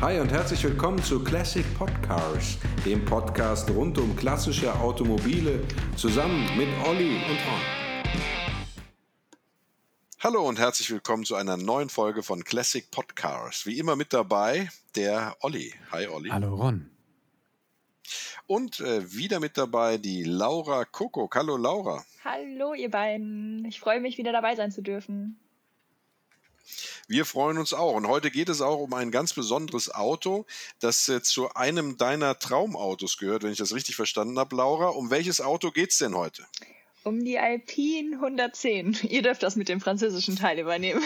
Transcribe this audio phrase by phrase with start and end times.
[0.00, 5.60] Hi und herzlich willkommen zu Classic Podcars, dem Podcast rund um klassische Automobile,
[5.96, 7.60] zusammen mit Olli und Ron.
[10.20, 13.66] Hallo und herzlich willkommen zu einer neuen Folge von Classic Podcars.
[13.66, 15.72] Wie immer mit dabei der Olli.
[15.92, 16.28] Hi Olli.
[16.30, 16.90] Hallo Ron.
[18.46, 21.34] Und äh, wieder mit dabei die Laura Kuckuck.
[21.36, 22.04] Hallo Laura.
[22.24, 23.64] Hallo ihr beiden.
[23.64, 25.38] Ich freue mich wieder dabei sein zu dürfen.
[27.08, 27.94] Wir freuen uns auch.
[27.94, 30.46] Und heute geht es auch um ein ganz besonderes Auto,
[30.80, 34.88] das äh, zu einem deiner Traumautos gehört, wenn ich das richtig verstanden habe, Laura.
[34.88, 36.46] Um welches Auto geht es denn heute?
[37.04, 38.98] Um die Alpine 110.
[39.08, 41.02] Ihr dürft das mit dem französischen Teil übernehmen.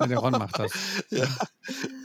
[0.00, 0.72] Ja, der Ron macht das.
[1.10, 1.24] Ja.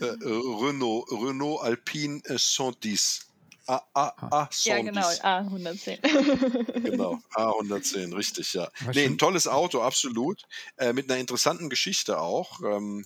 [0.01, 3.32] Äh, Renault, Renault Alpine 110.
[3.67, 6.81] A, A, A, Ja, genau, A110.
[6.81, 8.69] Genau, A110, richtig, ja.
[8.93, 10.43] Nee, ein tolles Auto, absolut.
[10.77, 12.61] Äh, mit einer interessanten Geschichte auch.
[12.61, 13.05] Ähm,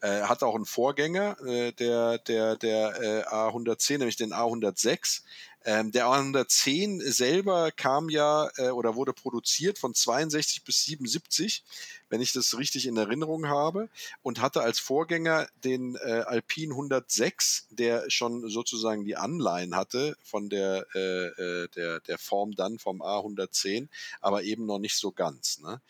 [0.00, 5.22] äh, hat auch einen Vorgänger, äh, der, der, der äh, A110, nämlich den A106.
[5.64, 11.64] Ähm, der A110 selber kam ja äh, oder wurde produziert von 62 bis 77,
[12.08, 13.88] wenn ich das richtig in Erinnerung habe,
[14.22, 20.48] und hatte als Vorgänger den äh, Alpine 106, der schon sozusagen die Anleihen hatte von
[20.48, 23.88] der, äh, äh, der, der Form dann vom A110,
[24.20, 25.58] aber eben noch nicht so ganz.
[25.60, 25.80] Ne?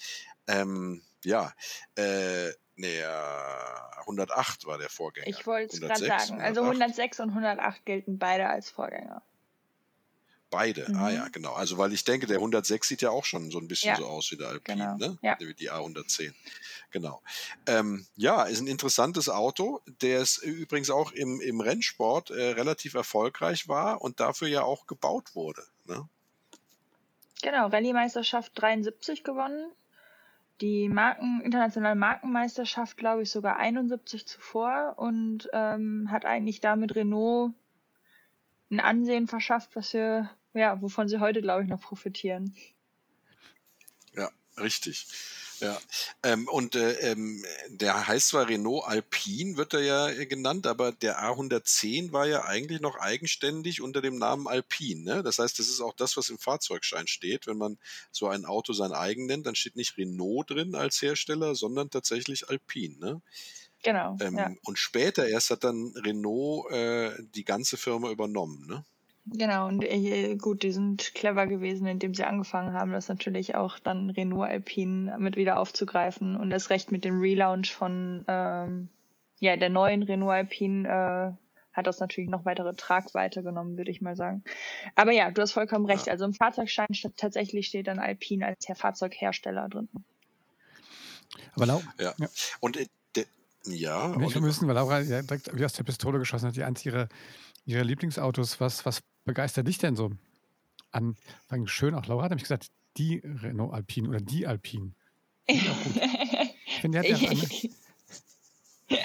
[0.47, 1.53] Ähm, ja,
[1.97, 5.29] äh, nee, äh, 108 war der Vorgänger.
[5.29, 6.42] Ich wollte es gerade 106, sagen.
[6.42, 9.23] Also 106 und 108 gelten beide als Vorgänger.
[10.53, 11.14] Beide, ah Mhm.
[11.17, 11.55] ja, genau.
[11.55, 14.06] Also weil ich denke, der 106 sieht ja auch schon so ein bisschen Ja, so
[14.06, 15.19] aus wie der Alpine, genau, ne?
[15.22, 15.34] ja.
[15.36, 16.34] Die A110.
[16.91, 17.22] Genau.
[17.67, 22.92] Ähm, ja, ist ein interessantes Auto, der es übrigens auch im, im Rennsport äh, relativ
[22.92, 25.62] erfolgreich war und dafür ja auch gebaut wurde.
[25.86, 26.06] Ne?
[27.42, 29.73] Genau, Rallye-Meisterschaft 73 gewonnen.
[30.61, 37.53] Die Marken, internationale Markenmeisterschaft, glaube ich, sogar 71 zuvor und ähm, hat eigentlich damit Renault
[38.70, 42.55] ein Ansehen verschafft, was wir, ja, wovon sie heute, glaube ich, noch profitieren.
[44.14, 45.07] Ja, richtig.
[45.63, 45.79] Ja,
[46.24, 50.90] ähm, und äh, ähm, der heißt zwar Renault Alpine, wird er ja äh, genannt, aber
[50.90, 55.02] der A110 war ja eigentlich noch eigenständig unter dem Namen Alpine.
[55.02, 55.23] Ne?
[55.23, 57.46] Das heißt, das ist auch das, was im Fahrzeugschein steht.
[57.46, 57.79] Wenn man
[58.11, 62.48] so ein Auto sein eigen nennt, dann steht nicht Renault drin als Hersteller, sondern tatsächlich
[62.48, 62.98] Alpine.
[62.98, 63.23] Ne?
[63.84, 64.51] Genau, Ähm, ja.
[64.64, 68.67] Und später erst hat dann Renault äh, die ganze Firma übernommen.
[68.67, 68.84] Ne?
[69.24, 73.78] Genau, und äh, gut, die sind clever gewesen, indem sie angefangen haben, das natürlich auch
[73.78, 78.88] dann Renault Alpine mit wieder aufzugreifen und das Recht mit dem Relaunch von ähm,
[79.38, 84.00] ja, der neuen Renault Alpine äh, hat das natürlich noch weitere Tragweite genommen, würde ich
[84.00, 84.44] mal sagen.
[84.94, 86.08] Aber ja, du hast vollkommen recht.
[86.08, 89.89] Also im Fahrzeugschein st tatsächlich steht dann Alpine als Her Fahrzeughersteller drin.
[91.54, 92.12] Aber Lau Ja.
[92.18, 92.28] Ja.
[92.60, 92.86] Und äh,
[93.64, 94.30] ja, Oliver.
[94.30, 97.08] vermissen, weil Laura ja direkt wie aus der Pistole geschossen hat, die eins ihrer,
[97.64, 98.60] ihrer Lieblingsautos.
[98.60, 100.10] Was, was begeistert dich denn so
[100.90, 101.16] an?
[101.48, 104.92] Allem schön, auch Laura hat nämlich gesagt, die Renault Alpine oder die Alpine.
[105.46, 105.60] Ich
[106.80, 107.68] finde, die hat ja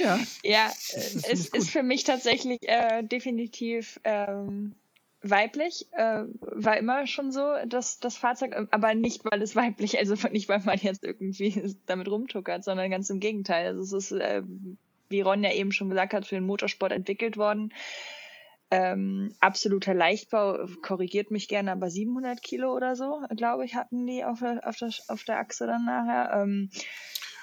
[0.00, 1.60] ja, Ja, es gut.
[1.60, 4.74] ist für mich tatsächlich äh, definitiv ähm,
[5.22, 5.86] weiblich.
[5.92, 10.14] Äh, war immer schon so, dass das Fahrzeug, äh, aber nicht, weil es weiblich, also
[10.30, 13.68] nicht, weil man jetzt irgendwie damit rumtuckert, sondern ganz im Gegenteil.
[13.68, 14.42] Also es ist, äh,
[15.08, 17.72] wie Ron ja eben schon gesagt hat, für den Motorsport entwickelt worden.
[18.74, 24.24] Ähm, absoluter Leichtbau, korrigiert mich gerne, aber 700 Kilo oder so, glaube ich, hatten die
[24.24, 26.42] auf der, auf der, auf der Achse dann nachher.
[26.42, 26.70] Ähm,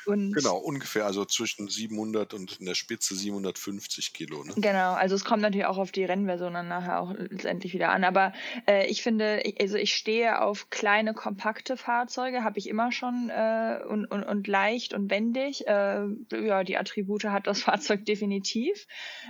[0.07, 4.43] und Genau, ungefähr, also zwischen 700 und in der Spitze 750 Kilo.
[4.43, 4.53] Ne?
[4.57, 8.03] Genau, also es kommt natürlich auch auf die Rennversion dann nachher auch letztendlich wieder an.
[8.03, 8.33] Aber
[8.67, 13.29] äh, ich finde, ich- also ich stehe auf kleine, kompakte Fahrzeuge, habe ich immer schon
[13.29, 15.67] äh, und, und, und leicht und wendig.
[15.67, 18.87] Äh, ja, die Attribute hat das Fahrzeug definitiv.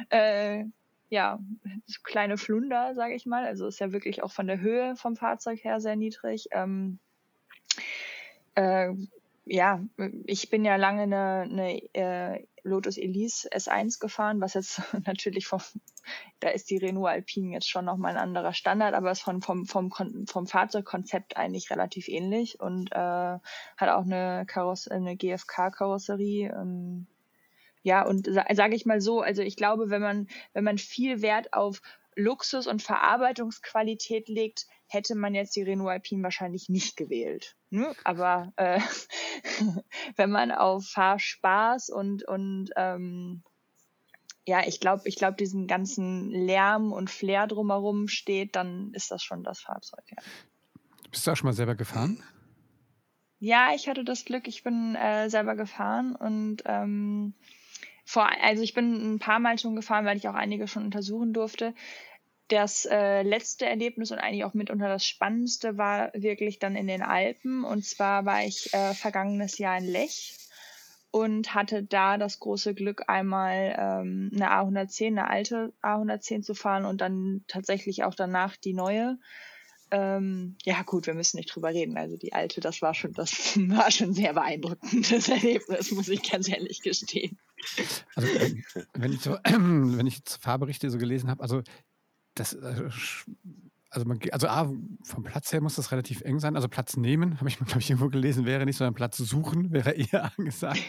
[0.09, 0.63] Äh,
[1.11, 1.39] ja,
[1.85, 3.45] so kleine Flunder, sage ich mal.
[3.45, 6.47] Also ist ja wirklich auch von der Höhe vom Fahrzeug her sehr niedrig.
[6.51, 6.99] Ähm,
[8.55, 8.93] äh,
[9.45, 9.83] ja,
[10.25, 15.59] ich bin ja lange eine, eine äh, Lotus Elise S1 gefahren, was jetzt natürlich vom,
[16.39, 19.65] da ist die Renault Alpine jetzt schon nochmal ein anderer Standard, aber ist von, vom,
[19.65, 26.53] vom, vom Fahrzeugkonzept eigentlich relativ ähnlich und äh, hat auch eine, Kaross eine GFK-Karosserie.
[26.55, 27.07] Ähm,
[27.83, 31.21] ja, und sa sage ich mal so, also ich glaube, wenn man, wenn man viel
[31.21, 31.81] Wert auf
[32.15, 37.55] Luxus und Verarbeitungsqualität legt, hätte man jetzt die Renault Alpine wahrscheinlich nicht gewählt.
[37.69, 37.93] Ne?
[38.03, 38.81] Aber äh,
[40.15, 43.43] wenn man auf Fahrspaß und, und ähm,
[44.45, 49.23] ja, ich glaube, ich glaube, diesen ganzen Lärm und Flair drumherum steht, dann ist das
[49.23, 50.03] schon das Fahrzeug.
[50.09, 50.21] Ja,
[51.09, 52.21] bist du auch schon mal selber gefahren?
[53.39, 57.33] ja ich hatte das Glück, ich bin äh, selber gefahren und ähm,
[58.11, 61.31] vor, also ich bin ein paar Mal schon gefahren, weil ich auch einige schon untersuchen
[61.31, 61.73] durfte.
[62.49, 67.03] Das äh, letzte Erlebnis und eigentlich auch mitunter das Spannendste war wirklich dann in den
[67.03, 67.63] Alpen.
[67.63, 70.37] Und zwar war ich äh, vergangenes Jahr in Lech
[71.11, 76.83] und hatte da das große Glück, einmal ähm, eine A110, eine alte A110 zu fahren
[76.83, 79.19] und dann tatsächlich auch danach die neue.
[79.89, 81.97] Ähm, ja gut, wir müssen nicht drüber reden.
[81.97, 83.31] Also die alte, das war schon, das
[83.69, 87.39] war schon sehr beeindruckendes Erlebnis, muss ich ganz ehrlich gestehen.
[88.15, 88.29] Also
[88.93, 91.61] wenn ich so, wenn ich Fahrberichte so gelesen habe, also
[92.35, 92.89] das äh,
[93.91, 94.71] also, man, also A,
[95.03, 96.55] vom Platz her muss das relativ eng sein.
[96.55, 99.91] Also Platz nehmen, habe ich glaube ich, irgendwo gelesen, wäre nicht, sondern Platz suchen wäre
[99.95, 100.81] eher angesagt.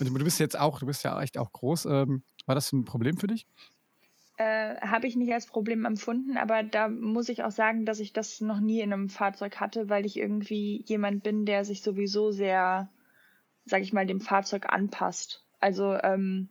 [0.00, 1.84] Und du bist jetzt auch, du bist ja echt auch groß.
[1.86, 3.46] Ähm, war das ein Problem für dich?
[4.38, 8.14] Äh, habe ich nicht als Problem empfunden, aber da muss ich auch sagen, dass ich
[8.14, 12.30] das noch nie in einem Fahrzeug hatte, weil ich irgendwie jemand bin, der sich sowieso
[12.30, 12.88] sehr,
[13.66, 15.44] sag ich mal, dem Fahrzeug anpasst.
[15.62, 16.48] Also ähm,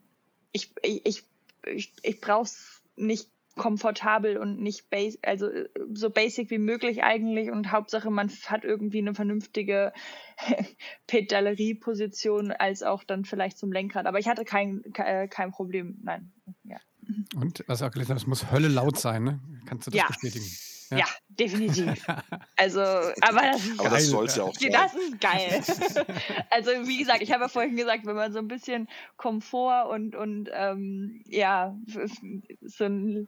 [0.53, 1.23] ich, ich, ich,
[1.65, 7.03] ich, ich brauche es nicht komfortabel und nicht base, also äh, so basic wie möglich
[7.03, 9.91] eigentlich und Hauptsache man hat irgendwie eine vernünftige
[11.07, 14.05] Pedalerie-Position als auch dann vielleicht zum Lenkrad.
[14.05, 16.31] Aber ich hatte kein, äh, kein Problem, nein.
[16.63, 16.77] Ja.
[17.35, 19.39] Und was auch gelesen hast, es muss Hölle laut sein, ne?
[19.65, 20.07] Kannst du das ja.
[20.07, 20.45] bestätigen?
[20.91, 22.05] Ja, ja definitiv.
[22.57, 24.71] Also, aber das ist aber das soll es ja auch sein.
[24.71, 25.63] Das ist geil.
[26.51, 30.15] also, wie gesagt, ich habe ja vorhin gesagt, wenn man so ein bisschen Komfort und,
[30.15, 31.75] und ähm, ja,
[32.61, 33.27] so ein,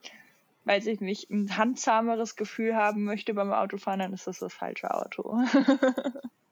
[0.65, 4.93] weiß ich nicht, ein handzahmeres Gefühl haben möchte beim Autofahren, dann ist das das falsche
[4.93, 5.39] Auto.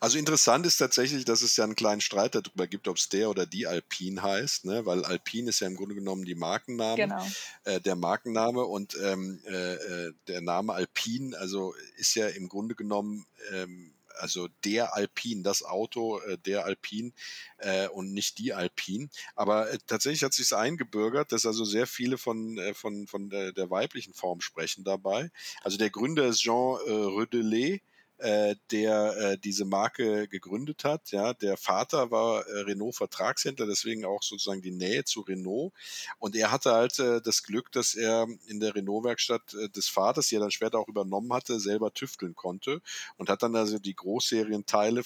[0.00, 3.30] Also interessant ist tatsächlich, dass es ja einen kleinen Streit darüber gibt, ob es der
[3.30, 4.86] oder die Alpine heißt, ne?
[4.86, 7.26] weil Alpine ist ja im Grunde genommen die Markenname, genau.
[7.64, 12.74] äh, der Markenname und ähm, äh, äh der Name Alpine, also ist ja im Grunde
[12.74, 17.12] genommen ähm, also der Alpine, das Auto äh, der Alpine
[17.58, 19.08] äh, und nicht die Alpine.
[19.34, 23.52] Aber äh, tatsächlich hat sich eingebürgert, dass also sehr viele von, äh, von, von der,
[23.52, 25.30] der, weiblichen Form sprechen dabei.
[25.62, 27.82] Also der Gründer ist Jean äh, Rödelet
[28.18, 31.10] äh, der äh, diese Marke gegründet hat.
[31.10, 35.72] Ja, der Vater war äh, Renault Vertragshändler, deswegen auch sozusagen die Nähe zu Renault.
[36.18, 40.28] Und er hatte halt äh, das Glück, dass er in der Renault-Werkstatt äh, des Vaters,
[40.28, 42.80] die er dann später auch übernommen hatte, selber tüfteln konnte
[43.16, 45.02] und hat dann also die Großserienteile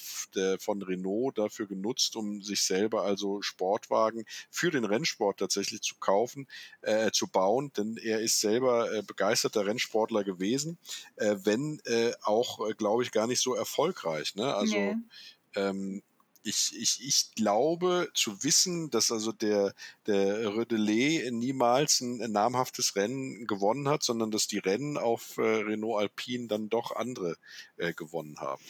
[0.59, 6.47] von Renault dafür genutzt, um sich selber also Sportwagen für den Rennsport tatsächlich zu kaufen,
[6.81, 10.77] äh, zu bauen, denn er ist selber äh, begeisterter Rennsportler gewesen,
[11.15, 14.35] äh, wenn äh, auch, äh, glaube ich, gar nicht so erfolgreich.
[14.35, 14.53] Ne?
[14.53, 14.95] Also nee.
[15.55, 16.01] ähm,
[16.43, 19.73] ich, ich, ich glaube zu wissen, dass also der,
[20.07, 25.41] der Rödelet niemals ein, ein, namhaftes Rennen gewonnen hat, sondern dass die Rennen auf äh,
[25.41, 27.35] Renault Alpine dann doch andere
[27.77, 28.63] äh, gewonnen haben.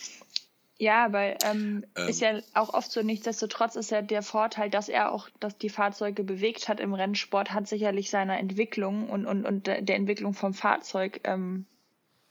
[0.78, 4.90] Ja, weil ähm, ähm, ist ja auch oft so, nichtsdestotrotz ist ja der Vorteil, dass
[4.90, 9.46] er auch dass die Fahrzeuge bewegt hat im Rennsport, hat sicherlich seiner Entwicklung und, und,
[9.46, 11.68] und der Entwicklung vom Fahrzeug ähm,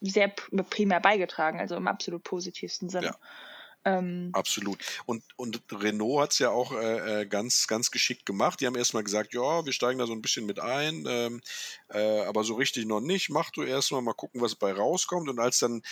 [0.01, 3.07] sehr primär beigetragen, also im absolut positivsten Sinne.
[3.07, 3.17] Ja.
[3.85, 4.79] Ähm, Absolut.
[5.07, 8.61] Und, und Renault hat es ja auch äh, äh, ganz, ganz geschickt gemacht.
[8.61, 11.41] Die haben erstmal gesagt, ja, wir steigen da so ein bisschen mit ein, ähm,
[11.89, 13.31] äh, aber so richtig noch nicht.
[13.31, 15.31] Mach du erstmal mal gucken, was bei rauskommt.
[15.31, 15.83] Und als dann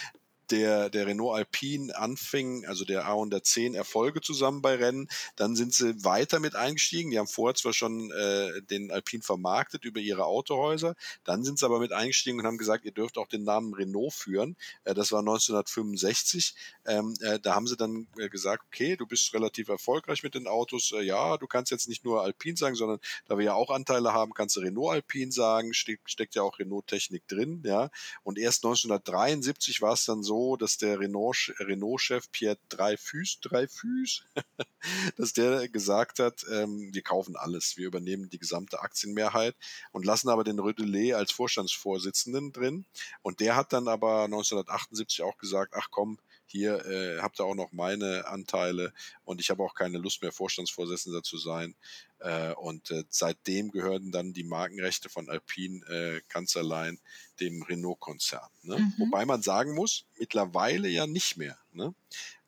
[0.50, 5.08] der, der Renault Alpine anfing, also der A110 Erfolge zusammen bei Rennen.
[5.36, 7.10] Dann sind sie weiter mit eingestiegen.
[7.10, 11.66] Die haben vorher zwar schon äh, den Alpine vermarktet über ihre Autohäuser, dann sind sie
[11.66, 14.56] aber mit eingestiegen und haben gesagt, ihr dürft auch den Namen Renault führen.
[14.84, 16.54] Äh, das war 1965.
[16.86, 20.46] Ähm, äh, da haben sie dann äh, gesagt, okay, du bist relativ erfolgreich mit den
[20.46, 20.92] Autos.
[20.92, 24.12] Äh, ja, du kannst jetzt nicht nur Alpine sagen, sondern da wir ja auch Anteile
[24.12, 25.74] haben, kannst du Renault Alpine sagen.
[25.74, 27.62] Steck, steckt ja auch Renault Technik drin.
[27.64, 27.90] Ja.
[28.22, 34.24] Und erst 1973 war es dann so, dass der Renault-Chef Pierre Dreyfus, Dreyfus,
[35.16, 39.56] dass der gesagt hat, ähm, wir kaufen alles, wir übernehmen die gesamte Aktienmehrheit
[39.92, 42.86] und lassen aber den Rödelet als Vorstandsvorsitzenden drin.
[43.22, 47.54] Und der hat dann aber 1978 auch gesagt, ach komm, hier äh, habt ihr auch
[47.54, 51.74] noch meine Anteile und ich habe auch keine Lust mehr, Vorstandsvorsitzender zu sein.
[52.20, 56.98] Äh, und äh, seitdem gehören dann die Markenrechte von Alpine äh, ganz allein
[57.40, 58.48] dem Renault-Konzern.
[58.62, 58.78] Ne?
[58.78, 58.94] Mhm.
[58.98, 61.58] Wobei man sagen muss, mittlerweile ja nicht mehr.
[61.72, 61.94] Ne?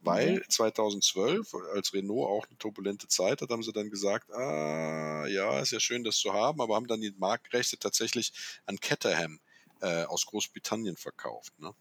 [0.00, 0.46] Weil okay.
[0.48, 5.72] 2012, als Renault auch eine turbulente Zeit hat, haben sie dann gesagt, ah, ja, ist
[5.72, 8.32] ja schön, das zu haben, aber haben dann die Markenrechte tatsächlich
[8.66, 9.40] an Caterham
[9.80, 11.58] äh, aus Großbritannien verkauft.
[11.58, 11.74] Ne?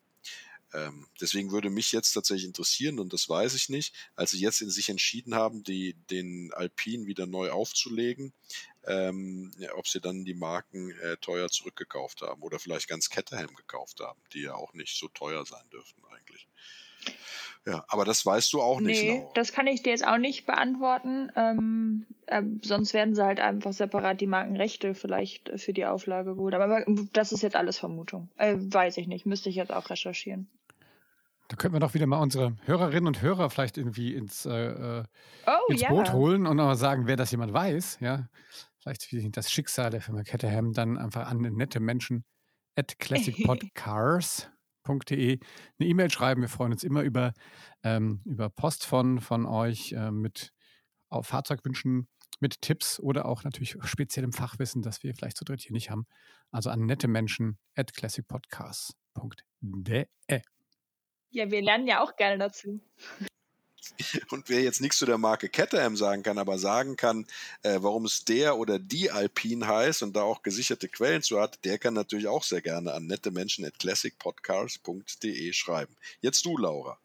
[0.74, 4.62] Ähm, deswegen würde mich jetzt tatsächlich interessieren, und das weiß ich nicht, als sie jetzt
[4.62, 8.34] in sich entschieden haben, die, den Alpine wieder neu aufzulegen,
[8.86, 13.56] ähm, ja, ob sie dann die Marken äh, teuer zurückgekauft haben oder vielleicht ganz Caterham
[13.56, 16.48] gekauft haben, die ja auch nicht so teuer sein dürften eigentlich.
[17.66, 19.04] Ja, aber das weißt du auch nicht.
[19.04, 19.32] Nee, Laura.
[19.36, 21.32] das kann ich dir jetzt auch nicht beantworten.
[21.36, 26.54] Ähm, äh, sonst werden sie halt einfach separat die Markenrechte vielleicht für die Auflage gut.
[26.54, 28.30] Aber das ist jetzt alles Vermutung.
[28.38, 29.26] Äh, weiß ich nicht.
[29.26, 30.48] Müsste ich jetzt auch recherchieren.
[31.50, 35.04] Da könnten wir doch wieder mal unsere Hörerinnen und Hörer vielleicht irgendwie ins, äh, äh
[35.48, 35.90] Oh ins ja.
[35.90, 37.98] Boot holen und mal sagen, wer das jemand weiß.
[38.02, 38.30] Ja,
[38.78, 42.24] vielleicht wie das Schicksal der Firma Caterham dann einfach an nette Menschen
[42.76, 45.40] at classicpodcars.de
[45.80, 46.42] eine E-Mail schreiben.
[46.42, 47.34] Wir freuen uns immer über,
[47.84, 50.54] ähm, über Post von, von euch äh, mit
[51.10, 52.08] Fahrzeugwünschen,
[52.40, 56.06] mit Tipps oder auch natürlich speziellem Fachwissen, das wir vielleicht zu dritt hier nicht haben.
[56.52, 60.06] Also an nette Menschen at classicpodcars.de.
[61.32, 62.80] Ja, wir lernen ja auch gerne dazu.
[64.32, 67.26] Und wer jetzt nichts zu der Marke Caterham sagen kann, aber sagen kann,
[67.64, 71.64] äh, warum es der oder die Alpine heißt und da auch gesicherte Quellen zu hat,
[71.66, 75.96] der kann natürlich auch sehr gerne an nette Menschen at classicpodcars.de schreiben.
[76.22, 76.98] Jetzt du, Laura.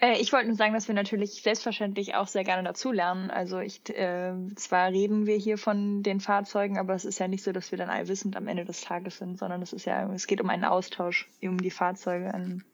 [0.00, 3.30] Äh, ich wollte nur sagen, dass wir natürlich selbstverständlich auch sehr gerne dazu lernen.
[3.30, 7.44] Also ich, äh, zwar reden wir hier von den Fahrzeugen, aber es ist ja nicht
[7.44, 10.26] so, dass wir dann allwissend am Ende des Tages sind, sondern es ist ja, es
[10.26, 12.32] geht um einen Austausch um die Fahrzeuge.
[12.32, 12.64] An,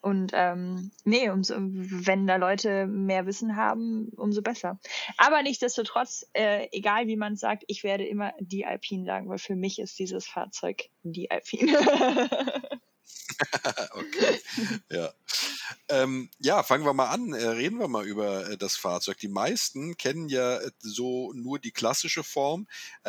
[0.00, 4.78] und ähm, nee, umso, wenn da Leute mehr Wissen haben, umso besser.
[5.16, 9.56] Aber nichtsdestotrotz, äh, egal wie man sagt, ich werde immer die Alpine sagen, weil für
[9.56, 11.72] mich ist dieses Fahrzeug die Alpine.
[13.92, 14.40] okay.
[14.90, 15.12] Ja.
[15.88, 17.32] Ähm, ja, fangen wir mal an.
[17.32, 19.18] Äh, reden wir mal über äh, das Fahrzeug.
[19.18, 22.66] Die meisten kennen ja äh, so nur die klassische Form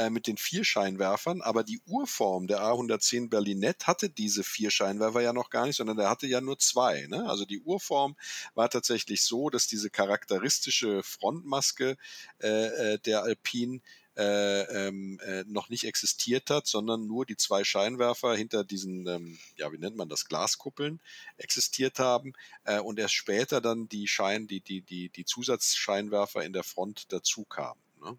[0.10, 5.34] mit den vier Scheinwerfern, aber die Urform der A110 Berlinette hatte diese vier Scheinwerfer ja
[5.34, 7.08] noch gar nicht, sondern der hatte ja nur zwei.
[7.08, 7.28] Ne?
[7.30, 8.16] Also die Urform
[8.56, 11.98] war tatsächlich so, dass diese charakteristische Frontmaske
[12.42, 13.82] der Alpine
[14.18, 19.38] äh, ähm, äh, noch nicht existiert hat, sondern nur die zwei Scheinwerfer hinter diesen, ähm,
[19.58, 21.02] ja, wie nennt man das, Glaskuppeln
[21.38, 26.54] existiert haben äh, und erst später dann die Schein, die, die, die, die Zusatzscheinwerfer in
[26.54, 27.82] der Front dazu kamen.
[28.02, 28.18] Ne?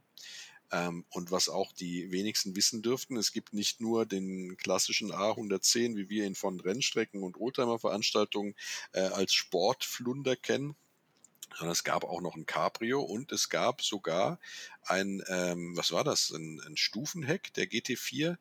[0.73, 5.97] Ähm, und was auch die wenigsten wissen dürften, es gibt nicht nur den klassischen A110,
[5.97, 8.55] wie wir ihn von Rennstrecken und Oldtimer-Veranstaltungen
[8.93, 10.77] äh, als Sportflunder kennen,
[11.55, 14.39] sondern es gab auch noch ein Cabrio und es gab sogar
[14.83, 18.37] ein, ähm, was war das, ein, ein Stufenheck der GT4,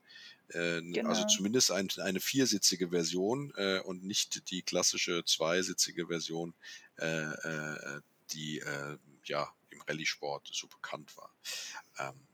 [0.49, 1.09] äh, Genau.
[1.09, 6.53] also zumindest ein, eine viersitzige Version äh, und nicht die klassische zweisitzige Version,
[6.97, 11.33] äh, äh, die äh, ja im Rallye-Sport so bekannt war.
[11.99, 12.27] Ähm,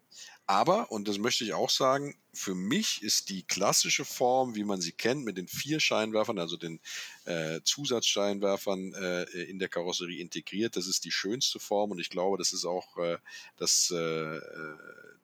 [0.48, 4.82] aber, und das möchte ich auch sagen, für mich ist die klassische Form, wie man
[4.82, 6.80] sie kennt, mit den vier Scheinwerfern, also den
[7.26, 12.38] äh, Zusatzscheinwerfern äh, in der Karosserie integriert, das ist die schönste Form und ich glaube,
[12.38, 13.18] das ist auch äh,
[13.58, 14.40] das, äh,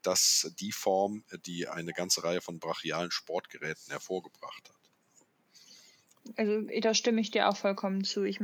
[0.02, 4.78] das die Form, die eine ganze Reihe von brachialen Sportgeräten hervorgebracht hat.
[6.36, 8.24] Also da stimme ich dir auch vollkommen zu.
[8.24, 8.40] Ich,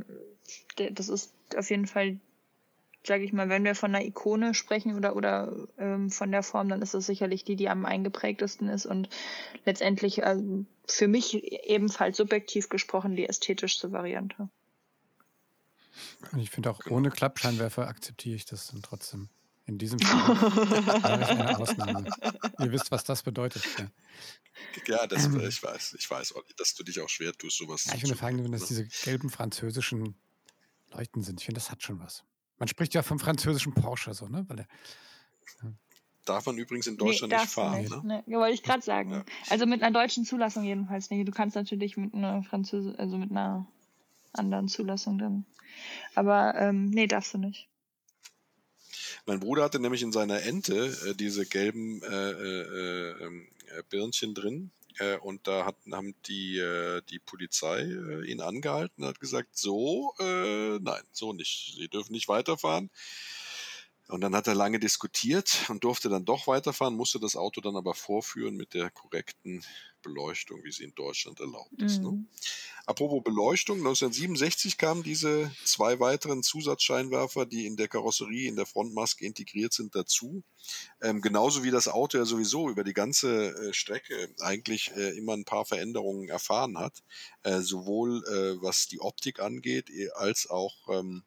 [0.76, 2.20] das ist auf jeden Fall,
[3.06, 6.70] sage ich mal, wenn wir von einer Ikone sprechen oder, oder ähm, von der Form,
[6.70, 9.10] dann ist das sicherlich die, die am eingeprägtesten ist und
[9.66, 14.50] letztendlich ähm, für mich ebenfalls subjektiv gesprochen die ästhetischste Variante.
[16.32, 19.30] Und ich finde auch ohne Klappscheinwerfer akzeptiere ich das dann trotzdem.
[19.66, 20.36] In diesem Fall
[21.02, 22.10] mache ich eine Ausnahme.
[22.60, 23.64] Ihr wisst, was das bedeutet.
[23.78, 23.88] Ja.
[24.88, 27.96] Ja, das, äh, ich weiß, ich weiß, dass du dich auch schwer tust, sowas Ja,
[27.96, 28.68] ich finde vor allem, wenn das ne?
[28.68, 30.16] diese gelben französischen
[30.92, 31.40] Leuchten sind.
[31.40, 32.24] Ich finde, das hat schon was.
[32.64, 34.46] Man spricht ja vom französischen Porsche so, ne?
[34.48, 34.68] Weil der,
[36.24, 37.82] Darf man übrigens in Deutschland nee, nicht fahren.
[37.82, 38.04] nicht.
[38.06, 38.24] Ne?
[38.26, 39.12] Ne, wollte ich gerade sagen.
[39.12, 39.26] Ja.
[39.50, 41.28] Also mit einer deutschen Zulassung jedenfalls nicht.
[41.28, 43.68] Du kannst natürlich mit einer Französ also mit einer
[44.32, 45.46] anderen Zulassung dann.
[46.16, 47.68] Aber ähm, nee, darfst du nicht.
[49.26, 54.34] Mein Bruder hatte nämlich in seiner Ente äh, diese gelben äh, äh, ähm, äh, Birnchen
[54.34, 54.72] drin.
[55.00, 59.58] Äh, und da hat, haben die, äh, die Polizei äh, ihn angehalten und hat gesagt,
[59.58, 61.76] so, äh, nein, so nicht.
[61.78, 62.90] Sie dürfen nicht weiterfahren.
[64.10, 67.78] Und dann hat er lange diskutiert und durfte dann doch weiterfahren, musste das Auto dann
[67.78, 69.64] aber vorführen mit der korrekten
[70.02, 72.02] Beleuchtung, wie sie in Deutschland erlaubt ist.
[72.02, 72.12] Ne?
[72.12, 72.28] Mhm.
[72.86, 79.26] Apropos Beleuchtung, 1967 kamen diese zwei weiteren Zusatzscheinwerfer, die in der Karosserie, in der Frontmaske
[79.26, 80.44] integriert sind, dazu.
[81.02, 85.34] Ähm, genauso wie das Auto ja sowieso über die ganze äh, Strecke eigentlich äh, immer
[85.34, 87.02] ein paar Veränderungen erfahren hat,
[87.44, 91.24] äh, sowohl äh, was die Optik angeht, eh, als auch ähm,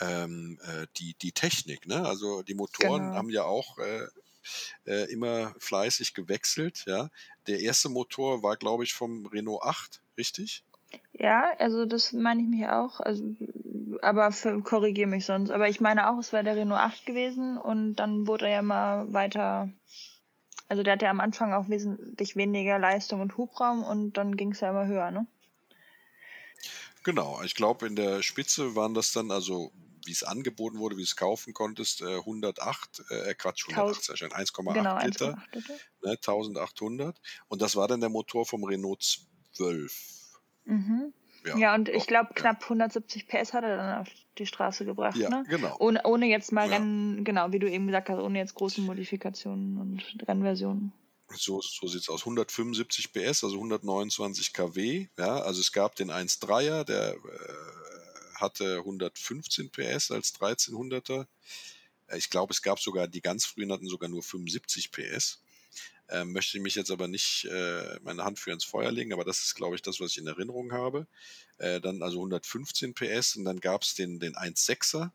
[0.00, 1.86] ähm, äh, die, die Technik.
[1.86, 2.04] Ne?
[2.04, 3.14] Also die Motoren Genau.
[3.14, 4.06] haben ja auch äh,
[4.86, 6.84] äh, immer fleißig gewechselt.
[6.86, 7.10] Ja?
[7.46, 10.64] Der erste Motor war, glaube ich, vom Renault 8, richtig?
[11.12, 13.00] Ja, also das meine ich mich auch.
[13.00, 13.24] Also,
[14.02, 14.30] aber
[14.62, 15.50] korrigiere mich sonst.
[15.50, 18.62] Aber ich meine auch, es wäre der Renault 8 gewesen und dann wurde er ja
[18.62, 19.68] mal weiter.
[20.68, 24.52] Also der hatte ja am Anfang auch wesentlich weniger Leistung und Hubraum und dann ging
[24.52, 25.26] es ja immer höher, ne?
[27.02, 29.72] Genau, ich glaube, in der Spitze waren das dann, also
[30.06, 34.98] wie es angeboten wurde, wie es kaufen konntest, 108, äh, äh Quatsch, 108, 1,8 genau,
[34.98, 35.42] Liter,
[36.02, 37.20] ne, 1800.
[37.48, 39.20] Und das war dann der Motor vom Renault
[39.52, 40.14] 12.
[40.64, 41.12] Mhm.
[41.46, 44.08] Ja, ja, und ich glaube, knapp 170 PS hat er dann auf
[44.38, 45.16] die Straße gebracht.
[45.16, 45.44] Ja, ne?
[45.48, 45.76] genau.
[45.78, 46.76] Ohne, ohne jetzt mal ja.
[46.76, 50.92] Rennen, genau, wie du eben gesagt hast, ohne jetzt große Modifikationen und Rennversionen.
[51.36, 52.20] So, so sieht es aus.
[52.20, 55.08] 175 PS, also 129 kW.
[55.18, 57.16] Ja, also es gab den 1.3er, der äh,
[58.34, 61.26] hatte 115 PS als 1300er.
[62.08, 65.40] Äh, ich glaube, es gab sogar, die ganz frühen hatten sogar nur 75 PS.
[66.10, 69.42] Ähm, möchte mich jetzt aber nicht äh, meine Hand für ins Feuer legen, aber das
[69.42, 71.06] ist, glaube ich, das, was ich in Erinnerung habe.
[71.58, 75.10] Äh, dann also 115 PS und dann gab es den, den 1.6er,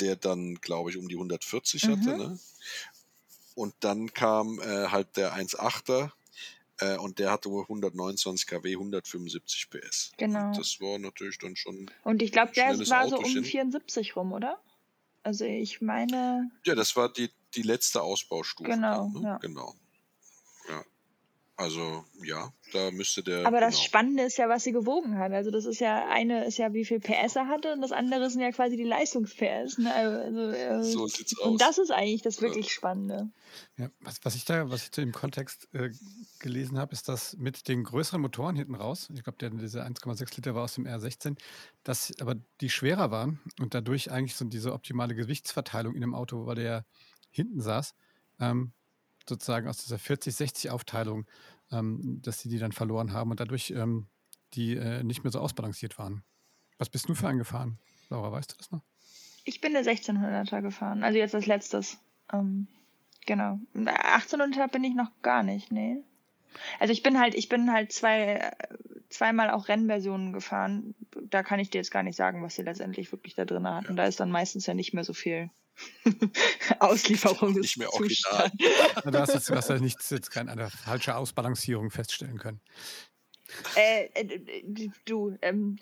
[0.00, 1.90] der dann, glaube ich, um die 140 mhm.
[1.90, 2.16] hatte.
[2.18, 2.38] Ne?
[3.54, 6.10] Und dann kam äh, halt der 1.8er
[6.80, 10.12] äh, und der hatte 129 kW, 175 PS.
[10.16, 10.46] Genau.
[10.46, 11.90] Und das war natürlich dann schon.
[12.02, 14.60] Und ich glaube, der war so um 74 rum, oder?
[15.22, 16.50] Also ich meine.
[16.64, 18.68] Ja, das war die, die letzte Ausbaustufe.
[18.70, 19.10] Genau.
[19.12, 19.28] Dann, ne?
[19.28, 19.38] ja.
[19.38, 19.74] Genau.
[21.56, 23.46] Also ja, da müsste der.
[23.46, 23.84] Aber das genau.
[23.84, 25.30] Spannende ist ja, was sie gewogen hat.
[25.30, 28.28] Also das ist ja eine ist ja, wie viel PS er hatte und das andere
[28.28, 29.78] sind ja quasi die Leistungs-PS.
[29.78, 29.94] Ne?
[29.94, 31.46] Also, äh, so sieht's aus.
[31.46, 32.72] Und das ist eigentlich das wirklich ja.
[32.72, 33.30] Spannende.
[33.76, 35.90] Ja, was, was ich da, was ich zu dem Kontext äh,
[36.40, 40.34] gelesen habe, ist, dass mit den größeren Motoren hinten raus, ich glaube, der diese 1,6
[40.34, 41.36] Liter war aus dem R16,
[41.84, 46.46] dass aber die schwerer waren und dadurch eigentlich so diese optimale Gewichtsverteilung in dem Auto,
[46.46, 46.84] weil der
[47.30, 47.94] hinten saß,
[48.40, 48.72] ähm,
[49.28, 51.26] sozusagen aus dieser 40-60-Aufteilung,
[51.70, 54.06] ähm, dass sie die dann verloren haben und dadurch ähm,
[54.54, 56.22] die äh, nicht mehr so ausbalanciert waren.
[56.78, 57.78] Was bist du für einen gefahren?
[58.10, 58.82] Laura, weißt du das noch?
[59.44, 61.98] Ich bin der 1600er gefahren, also jetzt als letztes.
[62.32, 62.66] Ähm,
[63.26, 63.58] genau.
[63.74, 66.02] 1800er bin ich noch gar nicht, nee.
[66.78, 68.52] Also ich bin halt, ich bin halt zwei,
[69.08, 70.94] zweimal auch Rennversionen gefahren.
[71.30, 73.90] Da kann ich dir jetzt gar nicht sagen, was sie letztendlich wirklich da drin hatten.
[73.90, 73.94] Ja.
[73.94, 75.50] Da ist dann meistens ja nicht mehr so viel
[76.78, 78.50] Auslieferung nicht mehr original.
[79.04, 82.60] du hast jetzt, du hast nicht jetzt keine falsche Ausbalancierung feststellen können.
[83.76, 85.76] Äh, äh, du, ähm,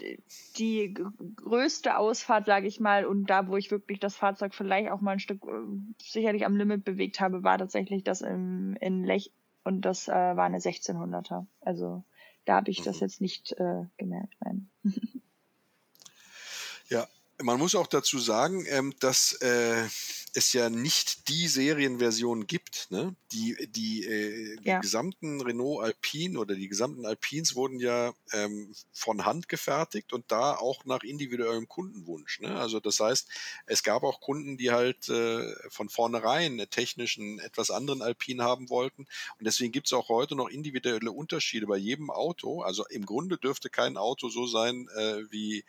[0.57, 0.95] die
[1.37, 5.12] größte Ausfahrt, sage ich mal, und da, wo ich wirklich das Fahrzeug vielleicht auch mal
[5.12, 9.33] ein Stück äh, sicherlich am Limit bewegt habe, war tatsächlich das im, in Lech
[9.64, 11.47] und das äh, war eine 1600er.
[11.61, 12.05] Also
[12.45, 12.85] da habe ich mhm.
[12.85, 14.35] das jetzt nicht äh, gemerkt.
[14.40, 14.69] Nein.
[16.88, 17.07] ja,
[17.40, 19.85] man muss auch dazu sagen, ähm, dass äh,
[20.35, 22.90] es ja nicht die Serienversion gibt.
[22.90, 23.14] Ne?
[23.33, 29.25] Die, die, äh, die gesamten Renault Alpine oder die gesamten Alpines wurden ja ähm, von
[29.25, 32.40] Hand gefertigt und da auch nach individuellem Kundenwunsch.
[32.40, 32.55] Ne?
[32.57, 33.29] Also das heißt,
[33.66, 38.71] es gab auch Kunden, die halt äh, von vornherein einen technischen, etwas anderen Alpine haben
[38.71, 39.03] wollten.
[39.38, 42.62] Und deswegen gibt es auch heute noch individuelle Unterschiede bei jedem Auto.
[42.62, 45.64] Also im Grunde dürfte kein Auto so sein äh, wie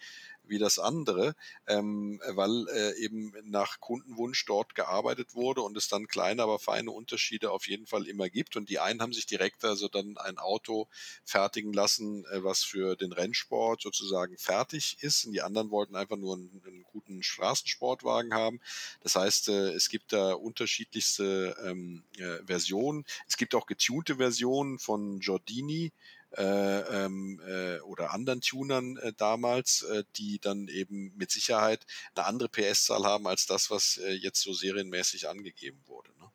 [0.45, 1.35] wie das andere,
[1.67, 6.91] ähm, weil äh, eben nach Kundenwunsch dort gearbeitet wurde und es dann kleine, aber feine
[6.91, 8.55] Unterschiede auf jeden Fall immer gibt.
[8.55, 10.87] Und die einen haben sich direkt also dann ein Auto
[11.23, 15.25] fertigen lassen, äh, was für den Rennsport sozusagen fertig ist.
[15.25, 18.59] Und die anderen wollten einfach nur einen, einen guten Straßensportwagen haben.
[19.01, 23.05] Das heißt, äh, es gibt da unterschiedlichste ähm, äh, Versionen.
[23.27, 25.91] Es gibt auch getunte Versionen von Giordini,
[26.37, 32.25] äh, ähm, äh, oder anderen Tunern äh, damals, äh, die dann eben mit Sicherheit eine
[32.25, 36.09] andere PS-Zahl haben als das, was äh, jetzt so serienmäßig angegeben wurde.
[36.19, 36.31] Ne?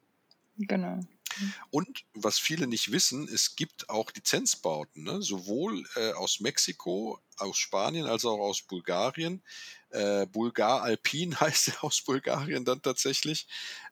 [0.58, 1.00] Genau.
[1.70, 5.22] Und was viele nicht wissen, es gibt auch Lizenzbauten, ne?
[5.22, 9.42] sowohl äh, aus Mexiko, aus Spanien als auch aus Bulgarien,
[9.90, 13.46] äh, Bulgar Alpin heißt er aus Bulgarien dann tatsächlich,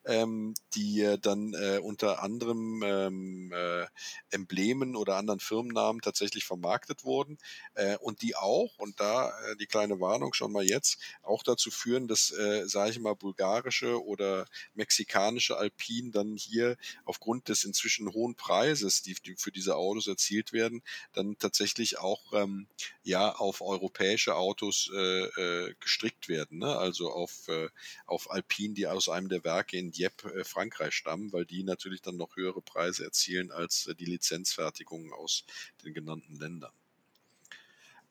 [0.06, 3.86] ähm, die äh, dann äh, unter anderem ähm, äh,
[4.30, 7.38] Emblemen oder anderen Firmennamen tatsächlich vermarktet wurden
[7.74, 11.70] äh, und die auch, und da äh, die kleine Warnung schon mal jetzt, auch dazu
[11.70, 18.12] führen, dass, äh, sage ich mal, bulgarische oder mexikanische Alpin dann hier aufgrund des inzwischen
[18.12, 22.68] hohen Preises, die, die für diese Autos erzielt werden, dann tatsächlich auch ähm,
[23.02, 26.76] ja auf europäische Autos äh, äh, gestrickt werden, ne?
[26.76, 27.68] also auf, äh,
[28.06, 32.02] auf Alpine, die aus einem der Werke in Dieppe, äh, Frankreich stammen, weil die natürlich
[32.02, 35.44] dann noch höhere Preise erzielen als äh, die Lizenzfertigungen aus
[35.84, 36.72] den genannten Ländern.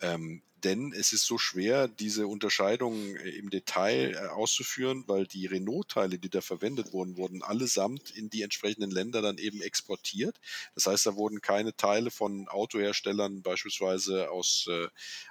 [0.02, 5.46] Ähm, denn es ist so schwer, diese Unterscheidung äh, im Detail äh, auszuführen, weil die
[5.46, 10.40] Renault-Teile, die da verwendet wurden, wurden allesamt in die entsprechenden Länder dann eben exportiert.
[10.74, 14.88] Das heißt, da wurden keine Teile von Autoherstellern beispielsweise aus, äh,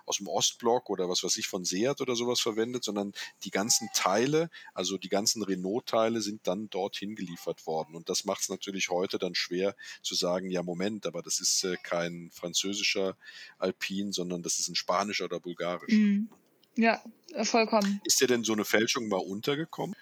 [0.07, 3.88] aus dem Ostblock oder was weiß ich von Seat oder sowas verwendet, sondern die ganzen
[3.92, 7.97] Teile, also die ganzen Renault-Teile sind dann dorthin geliefert worden.
[7.97, 11.64] Und das macht es natürlich heute dann schwer zu sagen, ja Moment, aber das ist
[11.64, 13.16] äh, kein französischer
[13.59, 15.96] Alpin, sondern das ist ein spanischer oder bulgarischer.
[15.96, 16.28] Mhm.
[16.76, 17.02] Ja,
[17.42, 18.00] vollkommen.
[18.04, 19.94] Ist dir denn so eine Fälschung mal untergekommen?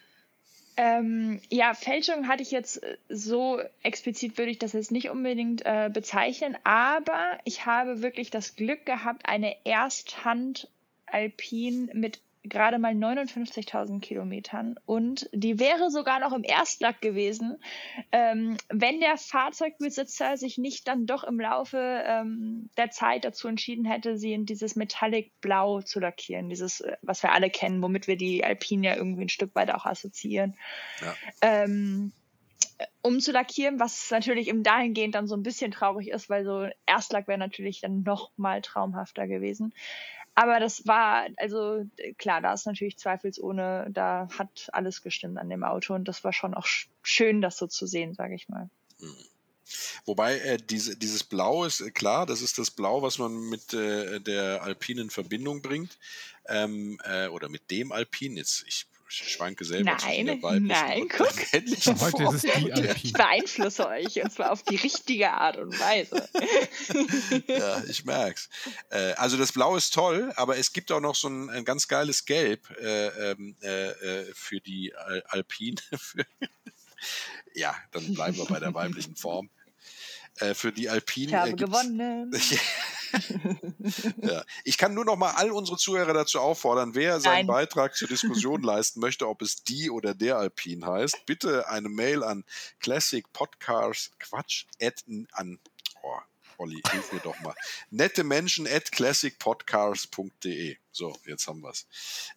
[0.77, 5.63] Ähm, ja, Fälschung hatte ich jetzt äh, so explizit würde ich das jetzt nicht unbedingt
[5.67, 10.69] äh, bezeichnen, aber ich habe wirklich das Glück gehabt, eine Ersthand
[11.07, 17.59] Alpine mit gerade mal 59.000 Kilometern und die wäre sogar noch im Erstlack gewesen,
[18.11, 23.85] ähm, wenn der Fahrzeugbesitzer sich nicht dann doch im Laufe ähm, der Zeit dazu entschieden
[23.85, 28.09] hätte, sie in dieses Metallic Blau zu lackieren, dieses, äh, was wir alle kennen, womit
[28.09, 30.57] wir die Alpine ja irgendwie ein Stück weit auch assoziieren.
[31.01, 31.15] Ja.
[31.43, 32.13] Ähm,
[33.03, 36.69] um zu lackieren, was natürlich im dahingehend dann so ein bisschen traurig ist, weil so
[36.87, 39.73] Erstlack wäre natürlich dann noch mal traumhafter gewesen.
[40.35, 41.85] Aber das war, also
[42.17, 46.33] klar, da ist natürlich zweifelsohne, da hat alles gestimmt an dem Auto und das war
[46.33, 46.67] schon auch
[47.03, 48.71] schön, das so zu sehen, sage ich mal.
[48.99, 49.17] Mhm.
[50.05, 53.73] Wobei äh, diese, dieses Blau ist äh, klar, das ist das Blau, was man mit
[53.75, 55.99] äh, der Alpine in Verbindung bringt.
[56.49, 58.37] Ähm, äh, oder mit dem Alpin.
[58.37, 61.29] Jetzt, ich schwanke selber nein, Nein, guck.
[61.53, 62.91] Heute ist es die.
[63.03, 66.29] Ich beeinflusse euch und zwar auf die richtige Art und Weise.
[67.47, 68.49] ja, ich merk's.
[68.91, 71.89] Äh, also das Blau ist toll, aber es gibt auch noch so ein, ein ganz
[71.89, 75.77] geiles Gelb äh, ähm, äh, äh, für die Al Alpine.
[77.55, 79.51] ja, dann bleiben wir bei der weiblichen Form.
[80.37, 81.29] Äh, für die Alpine.
[81.29, 82.33] Ich habe gewonnen.
[84.23, 84.43] ja.
[84.65, 87.47] Ich kann nur noch mal all unsere Zuhörer dazu auffordern, wer seinen Nein.
[87.47, 92.23] Beitrag zur Diskussion leisten möchte, ob es die oder der Alpine heißt, bitte eine Mail
[92.23, 92.45] an
[92.81, 95.59] Classic Podcast Quatsch at, an
[96.03, 96.19] oh,
[96.63, 97.57] Olli, hilf mir doch mal.
[97.91, 100.77] Nette Menschen at classicpodcast.de.
[100.93, 101.89] So, jetzt haben wir es.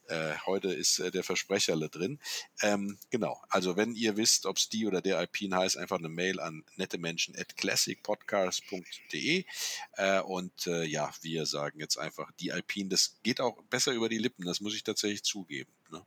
[0.07, 2.19] Äh, heute ist äh, der Versprecherle drin.
[2.63, 6.09] Ähm, genau, also wenn ihr wisst, ob es die oder der Alpine heißt, einfach eine
[6.09, 9.45] Mail an nette Menschen at classicpodcast.de.
[9.91, 12.89] Äh, und äh, ja, wir sagen jetzt einfach die Alpine.
[12.89, 15.71] Das geht auch besser über die Lippen, das muss ich tatsächlich zugeben.
[15.91, 16.03] Ne?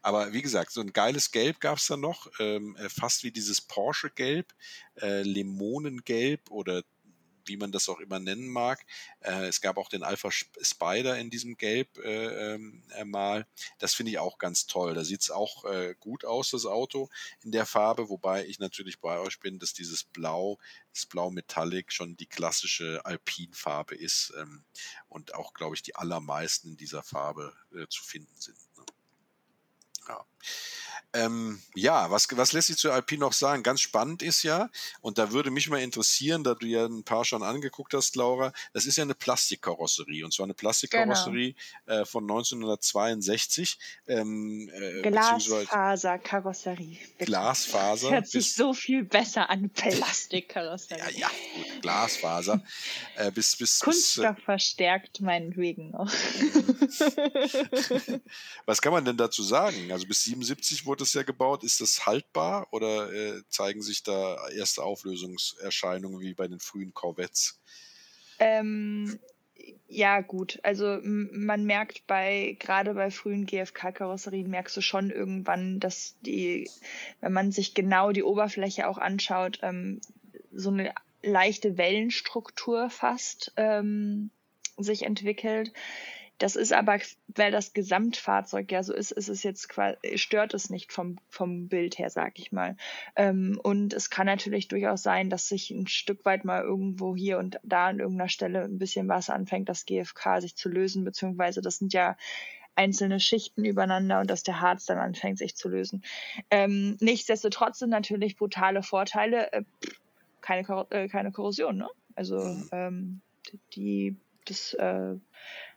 [0.00, 3.30] Aber wie gesagt, so ein geiles Gelb gab es da noch, ähm, äh, fast wie
[3.30, 4.54] dieses Porsche-Gelb,
[5.00, 6.84] äh, Limonengelb oder
[7.44, 8.84] wie man das auch immer nennen mag.
[9.20, 13.46] Äh, es gab auch den Alpha Spider in diesem Gelb äh, ähm, äh, mal.
[13.78, 14.94] Das finde ich auch ganz toll.
[14.94, 17.08] Da sieht es auch äh, gut aus, das Auto
[17.42, 20.58] in der Farbe, wobei ich natürlich bei euch bin, dass dieses Blau,
[20.92, 24.64] das Blau Metallic schon die klassische Alpin-Farbe ist ähm,
[25.08, 28.58] und auch, glaube ich, die allermeisten in dieser Farbe äh, zu finden sind.
[28.76, 28.84] Ne?
[30.08, 30.24] Ja.
[31.12, 33.64] Ähm, ja, was, was lässt sich zu Alpine noch sagen?
[33.64, 37.24] Ganz spannend ist ja, und da würde mich mal interessieren, da du ja ein paar
[37.24, 41.54] schon angeguckt hast, Laura, das ist ja eine Plastikkarosserie und zwar eine Plastikkarosserie
[41.86, 42.02] genau.
[42.02, 43.76] äh, von 1962.
[44.06, 46.98] Ähm, äh, Glasfaserkarosserie.
[47.18, 48.10] Glasfaser.
[48.12, 51.02] Hört sich so viel besser an, Plastikkarosserie.
[51.14, 52.62] ja, ja, gut, Glasfaser.
[53.16, 56.08] äh, bis, bis, Kunststoff bis, äh, verstärkt meinetwegen noch.
[58.64, 59.90] was kann man denn dazu sagen?
[59.90, 61.64] Also bis 77 wurde es ja gebaut.
[61.64, 67.60] Ist das haltbar oder äh, zeigen sich da erste Auflösungserscheinungen wie bei den frühen Corvettes?
[68.38, 69.18] Ähm,
[69.88, 70.60] ja, gut.
[70.62, 76.70] Also man merkt bei, gerade bei frühen GFK-Karosserien, merkst du schon irgendwann, dass die,
[77.20, 80.00] wenn man sich genau die Oberfläche auch anschaut, ähm,
[80.52, 84.30] so eine leichte Wellenstruktur fast ähm,
[84.78, 85.72] sich entwickelt.
[86.40, 86.98] Das ist aber,
[87.28, 91.68] weil das Gesamtfahrzeug ja so ist, ist es jetzt quasi, stört es nicht vom, vom
[91.68, 92.78] Bild her, sag ich mal.
[93.14, 97.38] Ähm, und es kann natürlich durchaus sein, dass sich ein Stück weit mal irgendwo hier
[97.38, 101.60] und da an irgendeiner Stelle ein bisschen Wasser anfängt, das GFK sich zu lösen, beziehungsweise
[101.60, 102.16] das sind ja
[102.74, 106.02] einzelne Schichten übereinander und dass der Harz dann anfängt, sich zu lösen.
[106.50, 109.62] Ähm, nichtsdestotrotz sind natürlich brutale Vorteile, äh,
[110.40, 111.88] keine, äh, keine Korrosion, ne?
[112.14, 112.68] Also mhm.
[112.72, 113.20] ähm,
[113.74, 115.16] die das äh,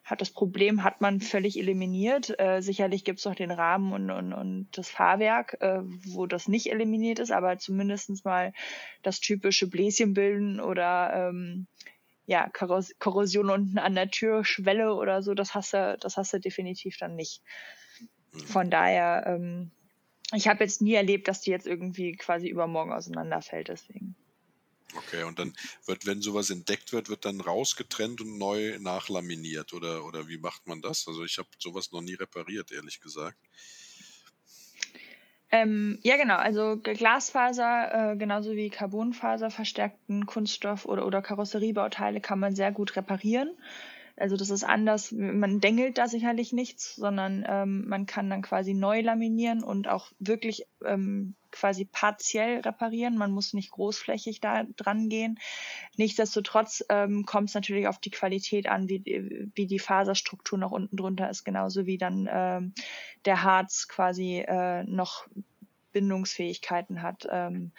[0.04, 2.38] hat das Problem hat man völlig eliminiert.
[2.38, 6.48] Äh, sicherlich gibt es noch den Rahmen und, und, und das Fahrwerk, äh, wo das
[6.48, 8.54] nicht eliminiert ist, aber zumindest mal
[9.02, 11.68] das typische Bläschen bilden oder ähm,
[12.26, 16.40] ja, Korros Korrosion unten an der Türschwelle oder so, das hast du, das hast du
[16.40, 17.42] definitiv dann nicht.
[18.34, 18.40] Mhm.
[18.40, 19.72] Von daher, ähm,
[20.34, 24.16] ich habe jetzt nie erlebt, dass die jetzt irgendwie quasi übermorgen auseinanderfällt, deswegen.
[24.96, 25.54] Okay, und dann
[25.86, 30.68] wird, wenn sowas entdeckt wird, wird dann rausgetrennt und neu nachlaminiert oder, oder wie macht
[30.68, 31.08] man das?
[31.08, 33.38] Also ich habe sowas noch nie repariert, ehrlich gesagt.
[35.54, 36.38] Ähm, ja, genau.
[36.38, 42.96] Also Glasfaser, äh, genauso wie Carbonfaser verstärkten Kunststoff oder, oder Karosseriebauteile kann man sehr gut
[42.96, 43.52] reparieren.
[44.16, 45.12] Also das ist anders.
[45.12, 50.12] Man dengelt da sicherlich nichts, sondern ähm, man kann dann quasi neu laminieren und auch
[50.20, 53.18] wirklich ähm, quasi partiell reparieren.
[53.18, 55.40] Man muss nicht großflächig da dran gehen.
[55.98, 59.04] Nichtsdestotrotz ähm, kommt es natürlich auf die Qualität an, wie,
[59.56, 62.74] wie die Faserstruktur noch unten drunter ist, genauso wie dann ähm,
[63.26, 65.28] der Harz quasi äh, noch
[65.92, 67.28] Bindungsfähigkeiten hat.
[67.32, 67.72] Ähm,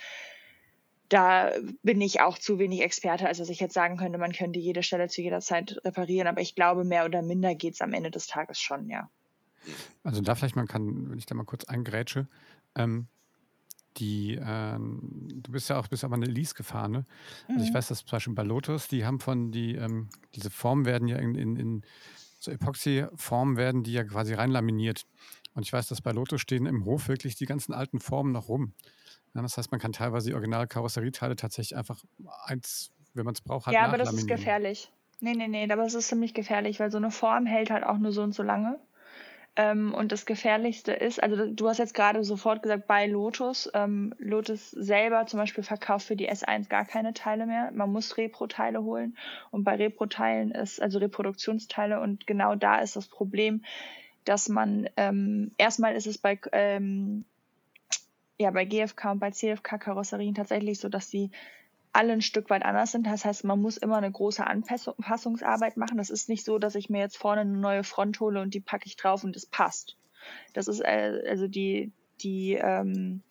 [1.14, 1.52] da
[1.84, 4.82] bin ich auch zu wenig Experte, als dass ich jetzt sagen könnte, man könnte jede
[4.82, 6.26] Stelle zu jeder Zeit reparieren.
[6.26, 9.08] Aber ich glaube, mehr oder minder geht es am Ende des Tages schon, ja.
[10.02, 12.26] Also da vielleicht man kann, wenn ich da mal kurz eingrätsche,
[12.74, 13.06] ähm,
[13.96, 17.04] die, äh, du bist ja auch bis aber eine Lease gefahren, ne?
[17.46, 17.74] Also ich mhm.
[17.74, 21.18] weiß, dass zum Beispiel bei Lotus, die haben von die, ähm, diese Formen werden ja
[21.18, 21.82] in, in, in
[22.40, 25.06] so Epoxy-Formen werden die ja quasi reinlaminiert.
[25.54, 28.48] Und ich weiß, dass bei Lotus stehen im Hof wirklich die ganzen alten Formen noch
[28.48, 28.72] rum.
[29.34, 32.02] Ja, das heißt, man kann teilweise die Original-Karosserieteile tatsächlich einfach
[32.46, 34.90] eins, wenn man es braucht, halt Ja, aber das ist gefährlich.
[35.20, 37.98] Nee, nee, nee, aber es ist ziemlich gefährlich, weil so eine Form hält halt auch
[37.98, 38.78] nur so und so lange.
[39.56, 43.70] Ähm, und das Gefährlichste ist, also du hast jetzt gerade sofort gesagt, bei Lotus.
[43.72, 47.70] Ähm, Lotus selber zum Beispiel verkauft für die S1 gar keine Teile mehr.
[47.72, 49.16] Man muss Repro-Teile holen.
[49.52, 53.62] Und bei Repro-Teilen ist, also Reproduktionsteile, und genau da ist das Problem,
[54.24, 57.24] dass man ähm, erstmal ist es bei ähm,
[58.38, 61.30] ja bei GFK und bei CFK Karosserien tatsächlich so, dass sie
[61.92, 63.06] alle ein Stück weit anders sind.
[63.06, 65.96] Das heißt, man muss immer eine große Anpassungsarbeit machen.
[65.96, 68.60] Das ist nicht so, dass ich mir jetzt vorne eine neue Front hole und die
[68.60, 69.96] packe ich drauf und es passt.
[70.54, 73.22] Das ist äh, also die die ähm,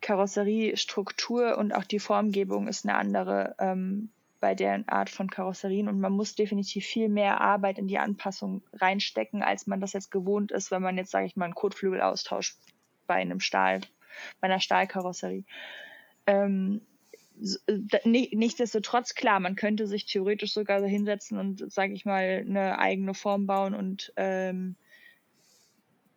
[0.00, 4.10] Karosseriestruktur und auch die Formgebung ist eine andere ähm,
[4.40, 8.62] bei der Art von Karosserien und man muss definitiv viel mehr Arbeit in die Anpassung
[8.72, 12.00] reinstecken, als man das jetzt gewohnt ist, wenn man jetzt, sage ich mal, einen Kotflügel
[12.00, 12.58] austauscht
[13.06, 13.82] bei einem Stahl,
[14.40, 15.44] bei einer Stahlkarosserie.
[16.26, 16.82] Ähm,
[18.04, 23.46] nichtsdestotrotz, klar, man könnte sich theoretisch sogar hinsetzen und, sage ich mal, eine eigene Form
[23.46, 24.76] bauen und ähm,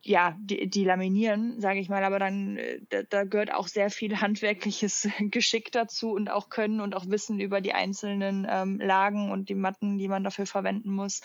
[0.08, 3.89] ja, die, die laminieren, sage ich mal, aber dann äh, da, da, gehört auch sehr
[3.89, 9.31] viel handwerkliches Geschick dazu und auch Können und auch Wissen über die einzelnen ähm, Lagen
[9.31, 11.21] und die Matten, die man dafür verwenden muss.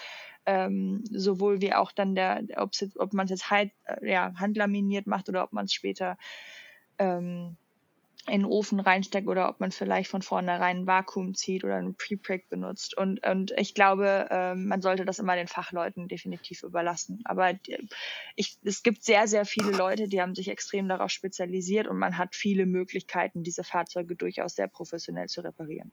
[0.46, 5.28] Ähm, sowohl wie auch dann der, ob man es jetzt halt, äh, ja, handlaminiert macht
[5.28, 6.16] oder ob man es später
[7.00, 7.56] ähm,
[8.26, 11.94] in den Ofen reinsteckt oder ob man vielleicht von vornherein ein Vakuum zieht oder einen
[11.94, 12.96] Pre-Preg benutzt.
[12.96, 17.20] Und, und ich glaube, äh, man sollte das immer den Fachleuten definitiv überlassen.
[17.24, 17.52] Aber
[18.36, 22.18] ich, es gibt sehr, sehr viele Leute, die haben sich extrem darauf spezialisiert und man
[22.18, 25.90] hat viele Möglichkeiten, diese Fahrzeuge durchaus sehr professionell zu reparieren.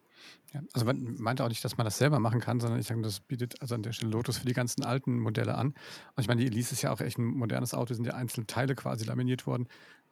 [0.54, 3.02] Ja, also man meinte auch nicht, dass man das selber machen kann, sondern ich sage,
[3.02, 5.68] das bietet also an der Stelle Lotus für die ganzen alten Modelle an.
[5.68, 8.48] Und ich meine, die Elise ist ja auch echt ein modernes Auto, sind ja einzelne
[8.48, 9.68] Teile quasi laminiert worden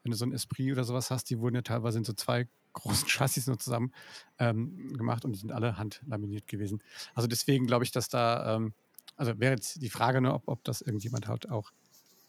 [0.06, 2.48] wenn du so ein Esprit oder sowas hast, die wurden ja teilweise in so zwei
[2.74, 3.91] großen Chassis nur zusammen
[4.38, 6.84] ähm, gemacht und die sind alle handlaminiert gewesen.
[7.15, 8.74] Also deswegen glaube ich, dass da, ähm,
[9.15, 11.72] also wäre jetzt die Frage nur, ob, ob das irgendjemand halt auch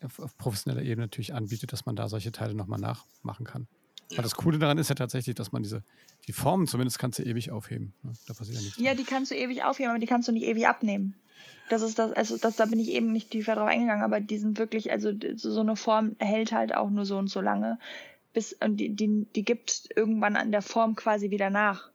[0.03, 3.67] auf, auf, professioneller Ebene natürlich anbietet, dass man da solche Teile nochmal nachmachen kann.
[4.11, 4.19] Ja.
[4.19, 5.83] Aber das Coole daran ist ja tatsächlich, dass man diese,
[6.29, 7.93] die Formen zumindest kannst du ewig aufheben.
[8.03, 8.13] Ne?
[8.27, 8.79] Da passiert ja nichts.
[8.79, 11.15] Ja, die kannst du ewig aufheben, aber die kannst du nicht ewig abnehmen.
[11.69, 14.39] Das ist das, also das, da bin ich eben nicht tiefer drauf eingegangen, aber die
[14.39, 17.79] sind wirklich, also so eine Form hält halt auch nur so und so lange,
[18.33, 21.91] bis und die, die, die gibt irgendwann an der Form quasi wieder nach.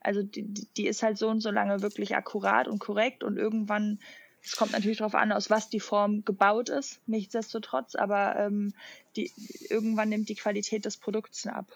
[0.00, 0.42] Also die,
[0.76, 3.98] die ist halt so und so lange wirklich akkurat und korrekt und irgendwann,
[4.44, 8.74] es kommt natürlich darauf an, aus was die Form gebaut ist, nichtsdestotrotz, aber ähm,
[9.16, 9.32] die,
[9.70, 11.66] irgendwann nimmt die Qualität des Produkts ab.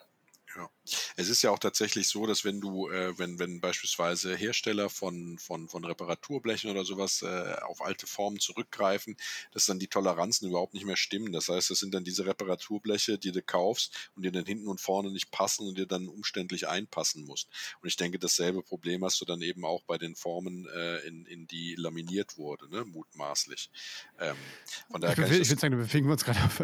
[0.55, 0.69] Ja.
[1.17, 5.39] Es ist ja auch tatsächlich so, dass wenn du, äh, wenn, wenn beispielsweise Hersteller von,
[5.39, 9.17] von, von Reparaturblechen oder sowas äh, auf alte Formen zurückgreifen,
[9.53, 11.33] dass dann die Toleranzen überhaupt nicht mehr stimmen.
[11.33, 14.81] Das heißt, das sind dann diese Reparaturbleche, die du kaufst und die dann hinten und
[14.81, 17.49] vorne nicht passen und dir dann umständlich einpassen musst.
[17.81, 21.27] Und ich denke, dasselbe Problem hast du dann eben auch bei den Formen, äh, in,
[21.27, 22.85] in die laminiert wurde, ne?
[22.85, 23.71] mutmaßlich.
[24.19, 24.37] Ähm,
[24.91, 26.63] von daher ich, ich würde sagen, wir bewegen uns gerade auf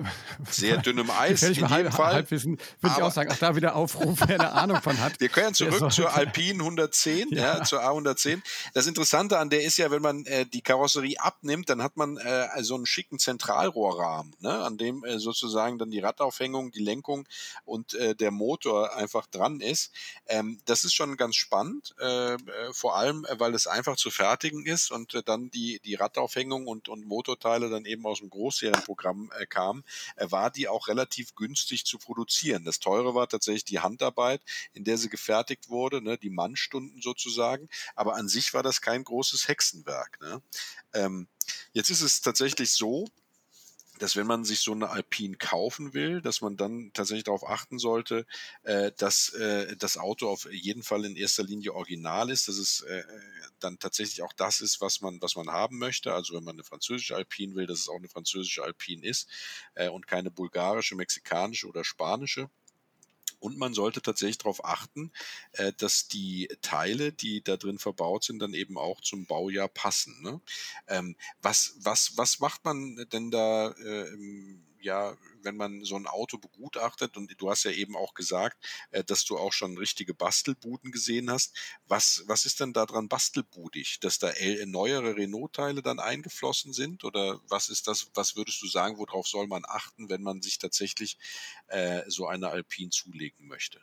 [0.50, 1.42] sehr dünnem Eis.
[1.42, 2.14] In jedem halb, Fall.
[2.14, 5.20] Halbwissen würde ich auch sagen, auch da wieder Aufruf, wer eine Ahnung von hat.
[5.20, 7.59] Wir können zurück zur Alpine 110, ja.
[7.59, 7.64] ja.
[7.64, 8.42] zur A110.
[8.72, 12.16] Das Interessante an der ist ja, wenn man äh, die Karosserie abnimmt, dann hat man
[12.16, 17.27] äh, so einen schicken Zentralrohrrahmen, ne, an dem äh, sozusagen dann die Radaufhängung, die Lenkung
[17.64, 19.92] und äh, der Motor einfach dran ist.
[20.27, 22.38] Ähm, das ist schon ganz spannend, äh, äh
[22.72, 26.66] vor allem, äh, weil es einfach zu fertigen ist und äh, dann die, die Radaufhängung
[26.66, 29.85] und, und Motorteile dann eben aus dem Großserienprogramm äh, kamen,
[30.16, 32.64] äh, war die auch relativ günstig zu produzieren.
[32.64, 37.68] Das teure war tatsächlich die Handarbeit, in der sie gefertigt wurde, ne, die Mannstunden sozusagen.
[37.94, 40.20] Aber an sich war das kein großes Hexenwerk.
[40.20, 40.42] Ne?
[40.92, 41.26] Ähm,
[41.72, 43.06] jetzt ist es tatsächlich so,
[44.00, 47.78] dass wenn man sich so eine Alpine kaufen will, dass man dann tatsächlich darauf achten
[47.78, 48.26] sollte,
[48.64, 52.80] äh, dass äh, das Auto auf jeden Fall in erster Linie original ist, dass es
[52.80, 53.04] äh,
[53.60, 56.12] dann tatsächlich auch das ist, was man, was man haben möchte.
[56.12, 59.28] Also wenn man eine französische Alpine will, dass es auch eine französische Alpine ist
[59.74, 62.50] äh, und keine bulgarische, mexikanische oder spanische.
[63.44, 65.12] Und man sollte tatsächlich darauf achten,
[65.52, 70.16] äh, dass die Teile, die da drin verbaut sind, dann eben auch zum Baujahr passen.
[70.22, 70.40] Ne?
[70.88, 74.09] Ähm, was, was, was macht man denn da äh,
[74.85, 78.57] ja, wenn man so ein Auto begutachtet, und du hast ja eben auch gesagt,
[78.90, 81.57] äh, dass du auch schon richtige Bastelbuden gesehen hast,
[81.88, 84.01] was, was ist denn da dran bastelbudig?
[84.01, 84.31] Dass da
[84.66, 87.05] neuere Renault-Teile dann eingeflossen sind?
[87.05, 90.59] Oder was ist das, was würdest du sagen, worauf soll man achten, wenn man sich
[90.59, 91.18] tatsächlich
[91.68, 93.81] äh, so eine Alpine zulegen möchte?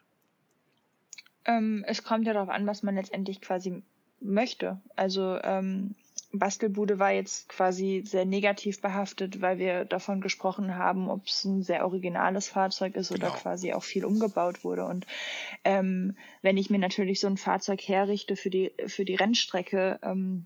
[1.46, 3.82] Ähm, es kommt ja darauf an, was man letztendlich quasi
[4.20, 4.80] möchte.
[4.96, 5.96] Also ähm,
[6.34, 11.62] Bastelbude war jetzt quasi sehr negativ behaftet, weil wir davon gesprochen haben, ob es ein
[11.64, 13.40] sehr originales Fahrzeug ist oder genau.
[13.40, 14.86] quasi auch viel umgebaut wurde.
[14.86, 15.06] Und
[15.64, 20.46] ähm, wenn ich mir natürlich so ein Fahrzeug herrichte für die für die Rennstrecke, ähm,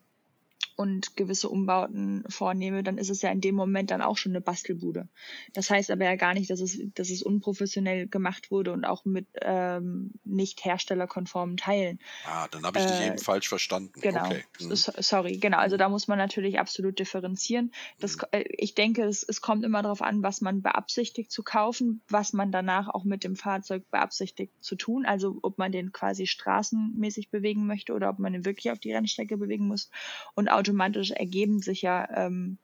[0.76, 4.42] und gewisse Umbauten vornehme, dann ist es ja in dem Moment dann auch schon eine
[4.42, 5.08] Bastelbude.
[5.54, 9.06] Das heißt aber ja gar nicht, dass es, dass es unprofessionell gemacht wurde und auch
[9.06, 12.00] mit ähm, nicht herstellerkonformen Teilen.
[12.26, 13.94] Ah, dann habe ich dich äh, eben falsch verstanden.
[14.02, 14.26] Genau.
[14.26, 14.44] Okay.
[14.60, 14.76] Mhm.
[14.76, 15.60] Sorry, genau.
[15.60, 17.72] Also da muss man natürlich absolut differenzieren.
[18.00, 18.24] Das, mhm.
[18.32, 22.34] äh, ich denke, es, es kommt immer darauf an, was man beabsichtigt zu kaufen, was
[22.34, 25.06] man danach auch mit dem Fahrzeug beabsichtigt zu tun.
[25.06, 28.92] Also ob man den quasi straßenmäßig bewegen möchte oder ob man den wirklich auf die
[28.92, 29.90] Rennstrecke bewegen muss.
[30.34, 32.58] Und auch automatisch ergeben sich ja ähm,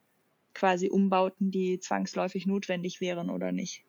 [0.54, 3.84] quasi Umbauten, die zwangsläufig notwendig wären oder nicht.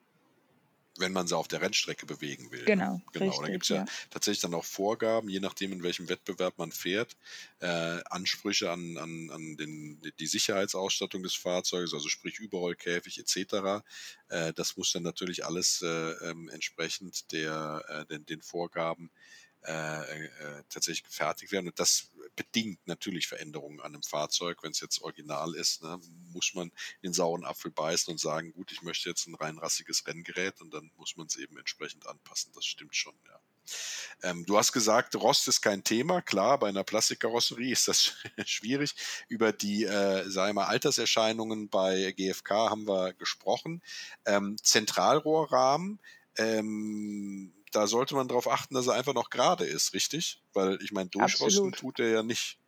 [0.99, 2.67] Wenn man sie auf der Rennstrecke bewegen will.
[2.67, 2.97] Genau.
[2.97, 3.03] Ne?
[3.13, 3.25] Genau.
[3.25, 6.59] Richtig, da gibt es ja, ja, tatsächlich dann auch Vorgaben, je nachdem, in welchem Wettbewerb
[6.59, 7.17] man fährt,
[7.61, 7.67] äh,
[8.11, 13.83] Ansprüche an, an, an den, die Sicherheitsausstattung des Fahrzeuges, also sprich Überrollkäfig etc.
[14.29, 19.42] Äh, das muss dann natürlich alles äh, ähm, entsprechend der, äh, den, den Vorgaben äh,
[19.63, 21.69] äh, tatsächlich gefertigt werden.
[21.69, 24.63] Und das bedingt natürlich Veränderungen an einem Fahrzeug.
[24.63, 26.01] Wenn es jetzt original ist, ne,
[26.33, 26.73] muss man
[27.03, 30.73] den sauren Apfel beißen und sagen, gut, ich möchte jetzt ein rein rassiges Renngerät und
[30.73, 32.53] dann muss man es eben entsprechend anpassen.
[32.55, 33.41] Das stimmt schon, ja.
[34.23, 36.21] Ähm, du hast gesagt, Rost ist kein Thema.
[36.21, 38.15] Klar, bei einer Plastikkarosserie ist das
[38.47, 38.95] schwierig.
[39.29, 43.83] Über die, äh, sagen mal, Alterserscheinungen bei GFK haben wir gesprochen.
[44.25, 46.01] Ähm, Zentralrohrrahmen,
[46.37, 50.41] ähm, da sollte man darauf achten, dass er einfach noch gerade ist, richtig?
[50.53, 52.59] Weil ich meine, durchrosten tut er ja nicht.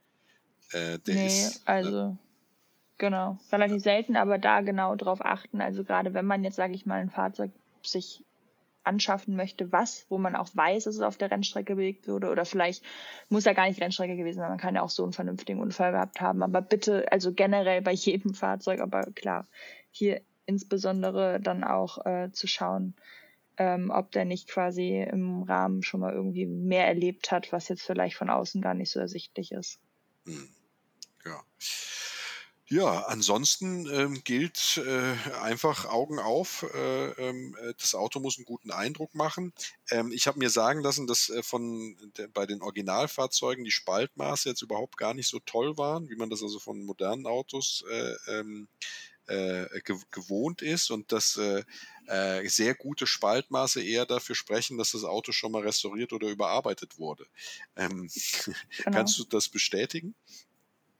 [0.72, 2.18] Äh, der nee, ist, ne also ne?
[2.98, 5.60] genau, relativ selten, aber da genau drauf achten.
[5.60, 8.24] Also gerade wenn man jetzt, sage ich mal, ein Fahrzeug sich
[8.82, 12.44] anschaffen möchte, was, wo man auch weiß, dass es auf der Rennstrecke bewegt wurde oder
[12.44, 12.84] vielleicht
[13.30, 15.92] muss ja gar nicht Rennstrecke gewesen sein, man kann ja auch so einen vernünftigen Unfall
[15.92, 19.46] gehabt haben, aber bitte, also generell bei jedem Fahrzeug, aber klar,
[19.90, 22.94] hier insbesondere dann auch äh, zu schauen,
[23.56, 27.82] ähm, ob der nicht quasi im Rahmen schon mal irgendwie mehr erlebt hat, was jetzt
[27.82, 29.78] vielleicht von außen gar nicht so ersichtlich ist.
[30.26, 30.48] Hm.
[31.24, 31.42] Ja.
[32.66, 36.64] Ja, ansonsten ähm, gilt äh, einfach Augen auf.
[36.74, 39.52] Äh, ähm, äh, das Auto muss einen guten Eindruck machen.
[39.90, 44.48] Ähm, ich habe mir sagen lassen, dass äh, von de, bei den Originalfahrzeugen die Spaltmaße
[44.48, 48.14] jetzt überhaupt gar nicht so toll waren, wie man das also von modernen Autos äh,
[48.38, 48.66] ähm,
[49.26, 51.64] äh, gewohnt ist und dass äh,
[52.06, 56.98] äh, sehr gute Spaltmaße eher dafür sprechen, dass das Auto schon mal restauriert oder überarbeitet
[56.98, 57.26] wurde.
[57.76, 58.08] Ähm,
[58.76, 58.90] genau.
[58.90, 60.14] Kannst du das bestätigen?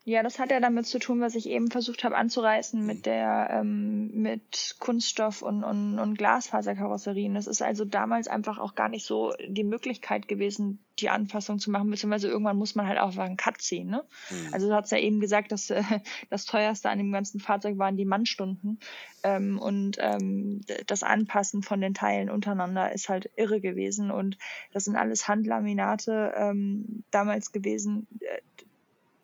[0.06, 3.48] Ja, das hat ja damit zu tun, was ich eben versucht habe anzureißen mit der
[3.50, 7.34] ähm, mit Kunststoff und, und, und Glasfaserkarosserien.
[7.34, 11.70] Das ist also damals einfach auch gar nicht so die Möglichkeit gewesen, die Anpassung zu
[11.70, 13.88] machen, beziehungsweise irgendwann muss man halt auch einen Cut ziehen.
[13.88, 14.04] Ne?
[14.30, 14.52] Mhm.
[14.52, 15.82] Also du hast ja eben gesagt, dass äh,
[16.30, 18.80] das teuerste an dem ganzen Fahrzeug waren die Mannstunden.
[19.22, 24.10] Ähm, und ähm, das Anpassen von den Teilen untereinander ist halt irre gewesen.
[24.10, 24.36] Und
[24.72, 28.06] das sind alles Handlaminate ähm, damals gewesen.
[28.20, 28.40] Äh,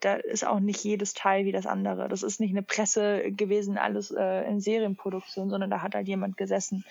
[0.00, 2.08] da ist auch nicht jedes Teil wie das andere.
[2.08, 6.36] Das ist nicht eine Presse gewesen, alles äh, in Serienproduktion, sondern da hat halt jemand
[6.36, 6.84] gesessen.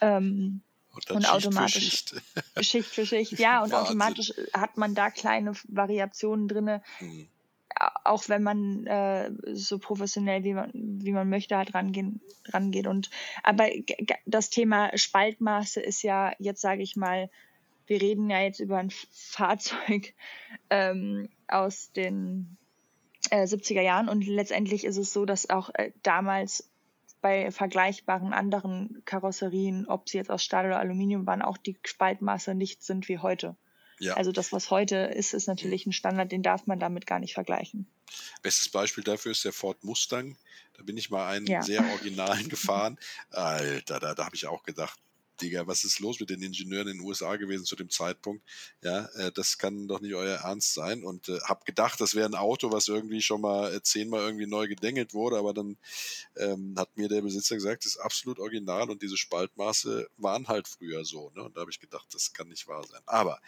[0.00, 0.62] Ähm,
[0.94, 2.22] und, und Schicht automatisch für Schicht.
[2.60, 3.86] Schicht für Schicht, ja, und Wahnsinn.
[3.86, 6.82] automatisch hat man da kleine Variationen drinne.
[6.98, 7.28] Hm.
[8.04, 12.86] Auch wenn man äh, so professionell wie man, wie man möchte halt rangehen, rangeht.
[12.86, 13.10] Und
[13.42, 13.68] aber
[14.26, 17.30] das Thema Spaltmaße ist ja jetzt, sage ich mal,
[17.86, 20.14] wir reden ja jetzt über ein Fahrzeug
[20.70, 22.56] ähm, aus den
[23.30, 26.68] äh, 70er Jahren und letztendlich ist es so, dass auch äh, damals
[27.20, 32.54] bei vergleichbaren anderen Karosserien, ob sie jetzt aus Stahl oder Aluminium waren, auch die Spaltmaße
[32.54, 33.56] nicht sind wie heute.
[34.00, 34.14] Ja.
[34.14, 37.34] Also das, was heute ist, ist natürlich ein Standard, den darf man damit gar nicht
[37.34, 37.86] vergleichen.
[38.42, 40.36] Bestes Beispiel dafür ist der Ford Mustang.
[40.76, 41.62] Da bin ich mal einen ja.
[41.62, 42.98] sehr originalen gefahren.
[43.30, 44.98] Alter, da, da habe ich auch gedacht,
[45.40, 48.44] Digga, was ist los mit den Ingenieuren in den USA gewesen zu dem Zeitpunkt?
[48.82, 51.04] Ja, äh, das kann doch nicht euer Ernst sein.
[51.04, 54.46] Und äh, habe gedacht, das wäre ein Auto, was irgendwie schon mal äh, zehnmal irgendwie
[54.46, 55.76] neu gedengelt wurde, aber dann
[56.36, 60.68] ähm, hat mir der Besitzer gesagt, das ist absolut original und diese Spaltmaße waren halt
[60.68, 61.30] früher so.
[61.34, 61.42] Ne?
[61.42, 63.02] Und da habe ich gedacht, das kann nicht wahr sein.
[63.06, 63.40] Aber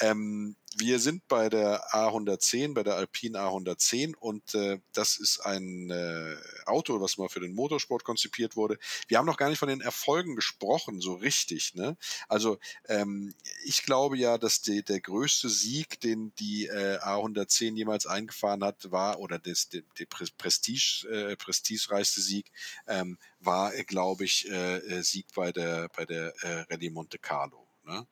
[0.00, 5.90] ähm, wir sind bei der A110, bei der Alpine A110 und äh, das ist ein
[5.90, 8.78] äh, Auto, was mal für den Motorsport konzipiert wurde.
[9.08, 11.74] Wir haben noch gar nicht von den Erfolgen gesprochen, so richtig.
[11.74, 11.96] Ne?
[12.28, 12.58] Also
[12.88, 18.64] ähm, ich glaube ja, dass die, der größte Sieg, den die äh, A110 jemals eingefahren
[18.64, 22.50] hat, war, oder das, der, der Prestige, äh, prestigereichste Sieg,
[22.86, 27.66] ähm, war, glaube ich, äh, äh, Sieg bei der, bei der äh, Rallye Monte Carlo.
[27.84, 28.06] Ne?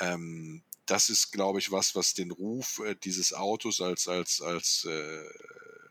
[0.00, 4.84] Ähm, das ist, glaube ich, was, was den Ruf äh, dieses Autos als, als, als
[4.84, 5.22] äh,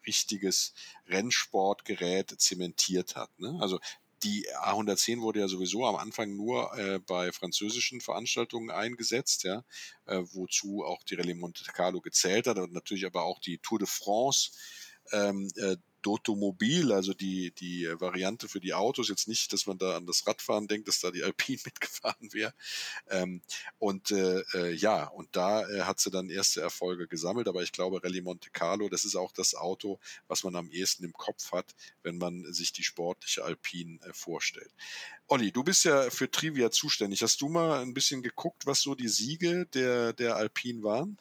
[0.05, 0.73] richtiges
[1.07, 3.29] Rennsportgerät zementiert hat.
[3.39, 3.57] Ne?
[3.61, 3.79] Also
[4.23, 9.63] die A110 wurde ja sowieso am Anfang nur äh, bei französischen Veranstaltungen eingesetzt, ja,
[10.05, 13.79] äh, wozu auch die Rallye Monte Carlo gezählt hat und natürlich aber auch die Tour
[13.79, 14.51] de France
[15.11, 19.97] ähm, äh, Dotomobil, also die, die Variante für die Autos, jetzt nicht, dass man da
[19.97, 22.53] an das Radfahren denkt, dass da die Alpine mitgefahren wäre.
[23.09, 23.41] Ähm,
[23.79, 27.71] und äh, äh, ja, und da äh, hat sie dann erste Erfolge gesammelt, aber ich
[27.71, 31.51] glaube, Rallye Monte Carlo, das ist auch das Auto, was man am ehesten im Kopf
[31.51, 34.71] hat, wenn man sich die sportliche Alpine äh, vorstellt.
[35.27, 37.21] Olli, du bist ja für Trivia zuständig.
[37.21, 41.17] Hast du mal ein bisschen geguckt, was so die Siege der, der Alpine waren?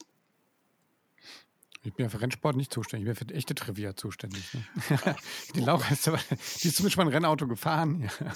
[1.83, 4.45] Ich bin ja für Rennsport nicht zuständig, ich bin für echte Trivia zuständig.
[4.53, 4.64] Ne?
[5.55, 8.03] die Laura ist aber, die ist zumindest mal ein Rennauto gefahren.
[8.03, 8.26] Ja.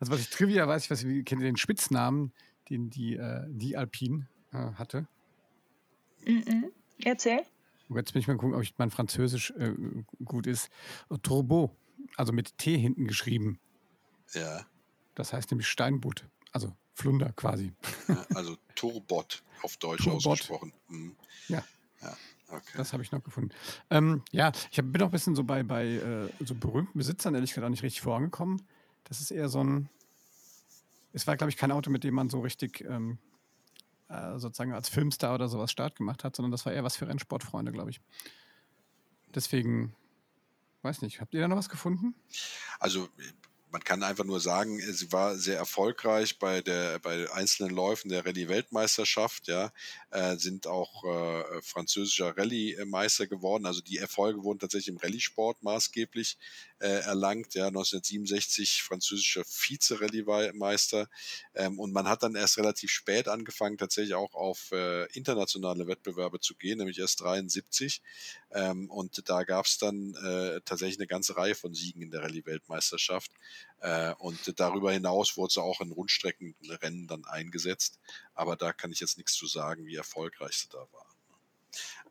[0.00, 2.32] Also was ich Trivia weiß, ich weiß, ich kenne den Spitznamen,
[2.68, 5.06] den die, äh, die Alpine äh, hatte.
[6.26, 6.64] Mm -mm.
[7.04, 7.42] Erzähl.
[7.88, 9.72] Und jetzt bin ich mal gucken, ob ich mein Französisch äh,
[10.24, 10.68] gut ist.
[11.22, 11.74] Turbo,
[12.16, 13.58] also mit T hinten geschrieben.
[14.34, 14.66] Ja.
[15.14, 17.72] Das heißt nämlich Steinbutt, also Flunder quasi.
[18.08, 20.26] Ja, also Turbot auf Deutsch Turbot.
[20.26, 20.72] ausgesprochen.
[20.88, 21.16] Mhm.
[21.48, 21.64] Ja.
[22.02, 22.16] ja.
[22.48, 22.72] Okay.
[22.76, 23.50] Das habe ich noch gefunden.
[23.90, 27.34] Ähm, ja, ich hab, bin auch ein bisschen so bei, bei äh, so berühmten Besitzern,
[27.34, 28.62] ehrlich gesagt, auch nicht richtig vorangekommen.
[29.04, 29.90] Das ist eher so ein.
[31.12, 33.18] Es war, glaube ich, kein Auto, mit dem man so richtig ähm,
[34.08, 37.08] äh, sozusagen als Filmstar oder sowas Start gemacht hat, sondern das war eher was für
[37.08, 38.00] Rennsportfreunde, glaube ich.
[39.34, 39.94] Deswegen,
[40.82, 42.14] weiß nicht, habt ihr da noch was gefunden?
[42.78, 43.08] Also
[43.70, 48.08] man kann einfach nur sagen, äh, sie war sehr erfolgreich bei der bei einzelnen Läufen
[48.08, 49.72] der Rallye-Weltmeisterschaft, ja,
[50.10, 53.66] äh, sind auch äh, französischer Rallye-Meister geworden.
[53.66, 56.38] Also die Erfolge wurden tatsächlich im Rallye-Sport maßgeblich
[56.80, 61.08] äh, erlangt, ja, 1967 französischer Vize-Rallye-Meister.
[61.54, 66.40] Ähm, und man hat dann erst relativ spät angefangen, tatsächlich auch auf äh, internationale Wettbewerbe
[66.40, 68.02] zu gehen, nämlich erst 73.
[68.52, 72.22] Ähm, und da gab es dann äh, tatsächlich eine ganze Reihe von Siegen in der
[72.22, 73.30] Rallye-Weltmeisterschaft.
[73.80, 77.98] Äh, und darüber hinaus wurde sie auch in Rundstreckenrennen dann eingesetzt.
[78.34, 81.06] Aber da kann ich jetzt nichts zu sagen, wie erfolgreich sie da war.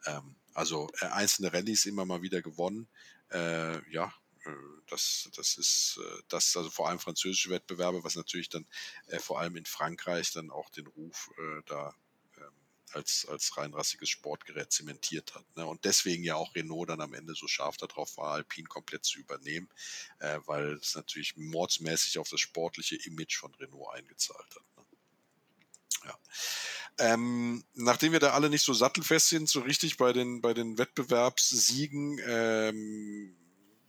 [0.06, 2.88] Ähm, also äh, einzelne Rallyes immer mal wieder gewonnen.
[3.32, 4.14] Äh, ja,
[4.88, 8.66] das, das ist das, also vor allem französische Wettbewerbe, was natürlich dann
[9.20, 11.94] vor allem in Frankreich dann auch den Ruf äh, da
[12.94, 15.46] als, als reinrassiges Sportgerät zementiert hat.
[15.56, 15.66] Ne?
[15.66, 19.20] Und deswegen ja auch Renault dann am Ende so scharf darauf war, Alpine komplett zu
[19.20, 19.70] übernehmen,
[20.20, 24.78] äh, weil es natürlich mordsmäßig auf das sportliche Image von Renault eingezahlt hat.
[24.78, 24.86] Ne?
[26.06, 26.20] Ja.
[27.00, 30.78] Ähm, nachdem wir da alle nicht so sattelfest sind, so richtig bei den, bei den
[30.78, 33.36] Wettbewerbssiegen, ähm,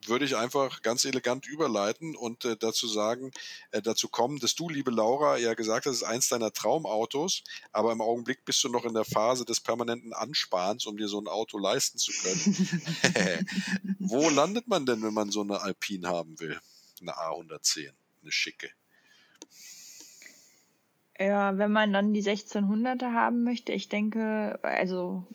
[0.07, 3.33] würde ich einfach ganz elegant überleiten und äh, dazu sagen,
[3.71, 7.43] äh, dazu kommen, dass du, liebe Laura, ja gesagt hast, es ist eins deiner Traumautos,
[7.73, 11.21] aber im Augenblick bist du noch in der Phase des permanenten Ansparens, um dir so
[11.21, 13.47] ein Auto leisten zu können.
[13.99, 16.61] Wo landet man denn, wenn man so eine Alpine haben will?
[17.01, 17.91] Eine A110,
[18.23, 18.71] eine schicke.
[21.19, 25.27] Ja, wenn man dann die 1600er haben möchte, ich denke, also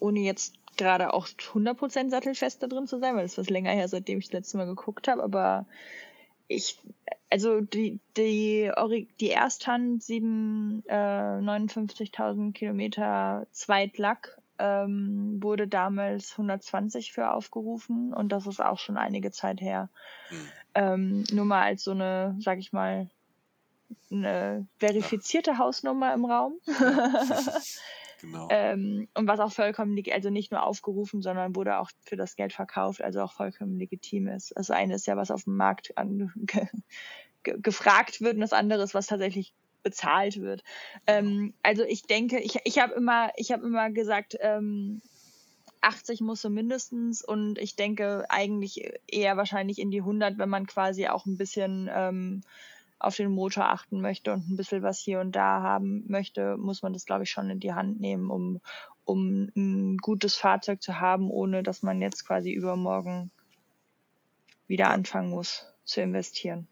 [0.00, 3.88] ohne jetzt gerade auch 100% sattelfest da drin zu sein, weil es was länger her,
[3.88, 5.66] seitdem ich das letzte Mal geguckt habe, aber
[6.48, 6.78] ich,
[7.30, 8.70] also die, die,
[9.20, 18.46] die Ersthand 7, äh, 59.000 Kilometer Zweitlack ähm, wurde damals 120 für aufgerufen und das
[18.46, 19.88] ist auch schon einige Zeit her.
[20.28, 20.48] Hm.
[20.74, 23.08] Ähm, nur mal als so eine, sag ich mal,
[24.10, 25.58] eine verifizierte ja.
[25.58, 26.54] Hausnummer im Raum.
[28.22, 28.46] Genau.
[28.50, 32.52] Ähm, und was auch vollkommen, also nicht nur aufgerufen, sondern wurde auch für das Geld
[32.52, 34.52] verkauft, also auch vollkommen legitim ist.
[34.54, 36.66] Das eine ist ja, was auf dem Markt an, ge,
[37.42, 39.52] ge, gefragt wird und das andere ist, was tatsächlich
[39.82, 40.62] bezahlt wird.
[41.08, 45.02] Ähm, also ich denke, ich, ich habe immer, ich habe immer gesagt, ähm,
[45.80, 50.68] 80 muss so mindestens und ich denke eigentlich eher wahrscheinlich in die 100, wenn man
[50.68, 52.42] quasi auch ein bisschen ähm,
[53.02, 56.82] auf den Motor achten möchte und ein bisschen was hier und da haben möchte, muss
[56.82, 58.60] man das, glaube ich, schon in die Hand nehmen, um,
[59.04, 63.30] um ein gutes Fahrzeug zu haben, ohne dass man jetzt quasi übermorgen
[64.66, 66.68] wieder anfangen muss zu investieren.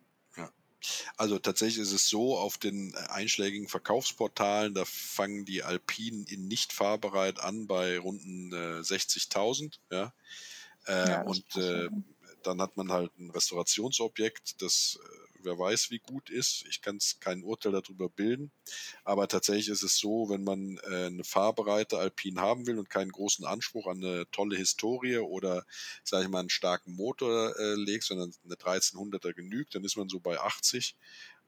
[1.17, 6.49] Also tatsächlich ist es so, auf den äh, einschlägigen Verkaufsportalen, da fangen die Alpinen in
[6.49, 9.79] nicht fahrbereit an bei runden äh, 60.000.
[9.91, 10.15] Ja?
[10.87, 11.89] Äh, ja, und äh,
[12.43, 16.65] dann hat man halt ein Restaurationsobjekt, das äh, wer weiß, wie gut ist.
[16.69, 18.51] Ich kann kein Urteil darüber bilden.
[19.05, 23.13] Aber tatsächlich ist es so, wenn man äh, eine fahrbereite Alpine haben will und keinen
[23.13, 25.65] großen Anspruch an eine tolle Historie oder,
[26.05, 30.09] sage ich mal, einen starken Motor äh, legt, sondern eine 1300er genügt, dann ist man
[30.09, 30.97] so bei 80.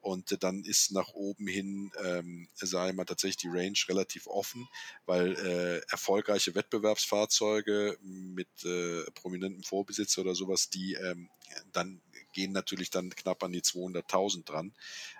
[0.02, 4.68] Und dann ist nach oben hin, ähm, sage ich mal, tatsächlich die Range relativ offen,
[5.06, 11.28] weil äh, erfolgreiche Wettbewerbsfahrzeuge mit äh, prominentem Vorbesitzer oder sowas, die ähm,
[11.72, 14.72] dann gehen natürlich dann knapp an die 200.000 dran.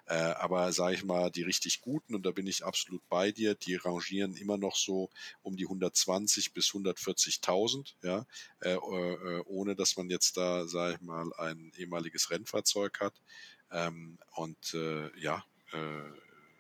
[0.07, 3.55] Äh, aber sage ich mal, die richtig guten, und da bin ich absolut bei dir,
[3.55, 5.11] die rangieren immer noch so
[5.43, 8.27] um die 120 bis 140.000, ja,
[8.61, 13.15] äh, äh, ohne dass man jetzt da, sage ich mal, ein ehemaliges Rennfahrzeug hat.
[13.71, 16.03] Ähm, und äh, ja, äh,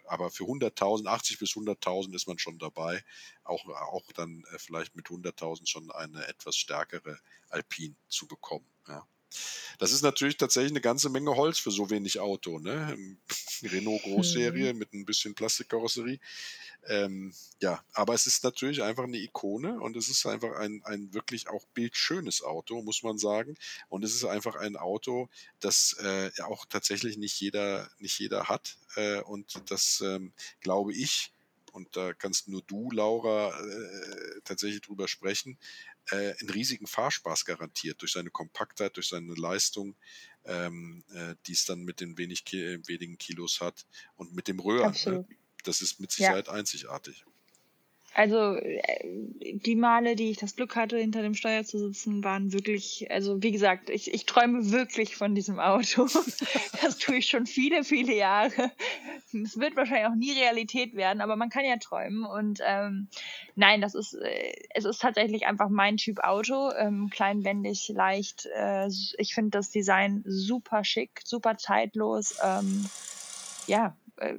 [0.07, 3.05] aber für 100.000, 80 bis 100.000 ist man schon dabei.
[3.45, 8.67] Auch, auch dann äh, vielleicht mit 100.000 schon eine etwas stärkere Alpine zu bekommen.
[8.89, 9.07] Ja.
[9.79, 12.59] Das ist natürlich tatsächlich eine ganze Menge Holz für so wenig Auto.
[12.59, 12.97] Ne?
[13.63, 14.79] Renault Großserie mhm.
[14.79, 16.19] mit ein bisschen Plastikkarosserie.
[16.89, 21.15] Ähm, ja, aber es ist natürlich einfach eine Ikone und es ist einfach ein, ein
[21.15, 23.57] wirklich auch bildschönes Auto, muss man sagen.
[23.89, 25.29] Und es ist einfach ein Auto,
[25.61, 28.79] das äh, auch tatsächlich nicht jeder, nicht jeder hat.
[28.97, 31.33] Äh, und das ähm, glaube ich,
[31.73, 35.59] und da kannst nur du, Laura, äh, tatsächlich drüber sprechen,
[36.11, 39.97] äh, einen riesigen Fahrspaß garantiert durch seine Kompaktheit, durch seine Leistung,
[40.45, 43.87] ähm, äh, die es dann mit den wenig, wenigen Kilos hat
[44.17, 44.95] und mit dem Röhren.
[45.07, 45.27] Ne?
[45.65, 46.53] Das ist mit Sicherheit ja.
[46.53, 47.25] einzigartig.
[48.15, 48.79] Also äh,
[49.65, 53.43] die Male, die ich das Glück hatte, hinter dem Steuer zu sitzen, waren wirklich, also
[53.43, 56.05] wie gesagt, ich, ich träume wirklich von diesem Auto.
[56.83, 58.71] das tue ich schon viele, viele Jahre.
[59.33, 62.25] Es wird wahrscheinlich auch nie Realität werden, aber man kann ja träumen.
[62.25, 63.09] Und ähm,
[63.55, 66.71] nein, das ist, äh, es ist tatsächlich einfach mein Typ Auto.
[66.73, 68.47] Ähm, kleinwendig, leicht.
[68.55, 72.37] Äh, ich finde das Design super schick, super zeitlos.
[72.43, 72.85] Ähm,
[73.67, 74.35] ja, äh,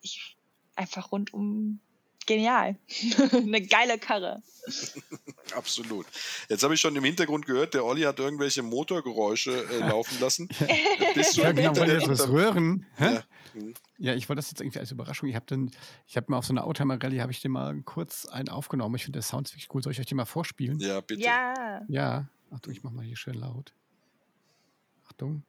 [0.00, 0.38] ich
[0.76, 1.80] einfach rundum
[2.26, 2.76] genial.
[3.32, 4.42] Eine geile Karre.
[5.54, 6.06] Absolut.
[6.48, 10.48] Jetzt habe ich schon im Hintergrund gehört, der Olli hat irgendwelche Motorgeräusche äh, laufen lassen.
[11.14, 12.86] Bist du ja, genau, weil jetzt das Röhren.
[12.98, 13.22] Ja.
[13.52, 13.74] Mhm.
[13.98, 14.14] ja.
[14.14, 15.28] ich wollte das jetzt irgendwie als Überraschung.
[15.28, 15.70] Ich habe dann,
[16.06, 18.94] ich habe mal auf so einer Oldtimer Rallye habe ich den mal kurz einen aufgenommen.
[18.96, 19.82] Ich finde der Sound wirklich cool.
[19.82, 20.80] Soll ich euch den mal vorspielen?
[20.80, 21.22] Ja, bitte.
[21.22, 21.82] Ja.
[21.88, 22.28] Ja.
[22.50, 23.74] Achtung, ich mache mal hier schön laut.
[25.06, 25.44] Achtung.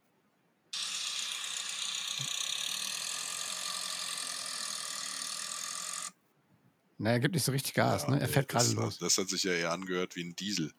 [6.97, 8.21] Naja, er gibt nicht so richtig Gas, ja, ne?
[8.21, 8.97] Er fährt gerade los.
[8.99, 10.71] Das hat sich ja eher angehört wie ein Diesel.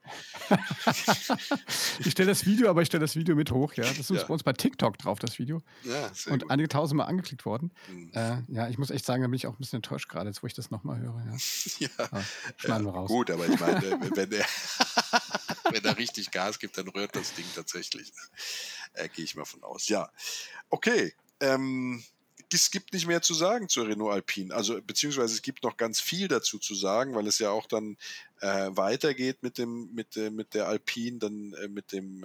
[1.99, 3.85] ich stelle das Video, aber ich stelle das Video mit hoch, ja.
[3.85, 4.23] Das ist ja.
[4.25, 5.63] bei uns bei TikTok drauf, das Video.
[5.85, 6.51] Ja, sehr Und gut.
[6.51, 7.71] einige tausend Mal angeklickt worden.
[7.91, 8.13] Mhm.
[8.15, 10.43] Äh, ja, ich muss echt sagen, da bin ich auch ein bisschen enttäuscht gerade, jetzt
[10.43, 11.23] wo ich das nochmal höre.
[11.79, 12.25] Ja, ja.
[12.57, 13.09] schneiden wir raus.
[13.09, 13.83] Gut, aber ich meine,
[14.17, 14.47] wenn er,
[15.71, 18.11] wenn er richtig Gas gibt, dann rührt das Ding tatsächlich.
[18.95, 19.89] Äh, Gehe ich mal von aus.
[19.89, 20.11] Ja,
[20.71, 21.13] okay.
[21.41, 22.03] Ähm,
[22.53, 24.55] es gibt nicht mehr zu sagen zur Renault Alpine.
[24.55, 27.97] Also beziehungsweise es gibt noch ganz viel dazu zu sagen, weil es ja auch dann
[28.41, 32.23] äh, weitergeht mit dem mit äh, mit der Alpine, dann äh, mit dem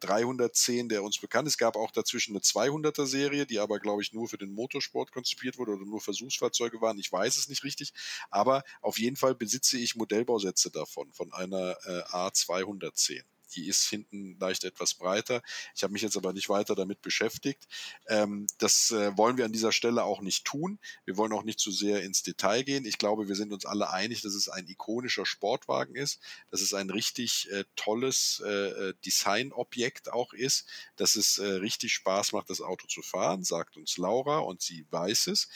[0.00, 1.54] 310, äh, der uns bekannt ist.
[1.54, 5.12] Es gab auch dazwischen eine 200er Serie, die aber glaube ich nur für den Motorsport
[5.12, 6.98] konzipiert wurde oder nur Versuchsfahrzeuge waren.
[6.98, 7.92] Ich weiß es nicht richtig,
[8.30, 13.22] aber auf jeden Fall besitze ich Modellbausätze davon von einer äh, A210
[13.54, 15.42] die ist hinten leicht etwas breiter.
[15.74, 17.66] Ich habe mich jetzt aber nicht weiter damit beschäftigt.
[18.08, 20.78] Ähm, das äh, wollen wir an dieser Stelle auch nicht tun.
[21.04, 22.84] Wir wollen auch nicht zu sehr ins Detail gehen.
[22.84, 26.74] Ich glaube, wir sind uns alle einig, dass es ein ikonischer Sportwagen ist, dass es
[26.74, 32.50] ein richtig äh, tolles äh, äh Designobjekt auch ist, dass es äh, richtig Spaß macht,
[32.50, 35.48] das Auto zu fahren, sagt uns Laura und sie weiß es.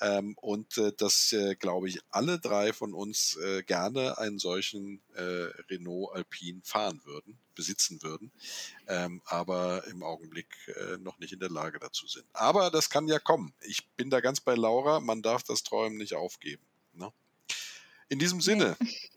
[0.00, 6.60] Ähm, und äh, dass, glaube ich, alle drei von uns gerne einen solchen Renault Alpine
[6.62, 8.32] fahren würden besitzen würden,
[8.88, 12.26] ähm, aber im Augenblick äh, noch nicht in der Lage dazu sind.
[12.32, 13.54] Aber das kann ja kommen.
[13.60, 16.64] Ich bin da ganz bei Laura, man darf das Träumen nicht aufgeben.
[16.92, 17.12] Ne?
[18.08, 18.76] In diesem Sinne,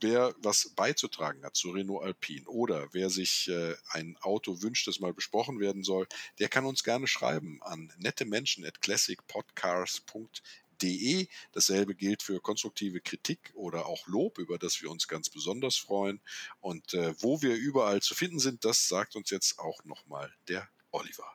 [0.00, 5.00] wer was beizutragen hat zu Renault Alpine oder wer sich äh, ein Auto wünscht, das
[5.00, 6.06] mal besprochen werden soll,
[6.38, 8.80] der kann uns gerne schreiben an nette Menschen at
[10.82, 11.28] classicpodcars.de.
[11.52, 16.20] Dasselbe gilt für konstruktive Kritik oder auch Lob, über das wir uns ganz besonders freuen.
[16.60, 20.68] Und äh, wo wir überall zu finden sind, das sagt uns jetzt auch nochmal der
[20.90, 21.26] Oliver.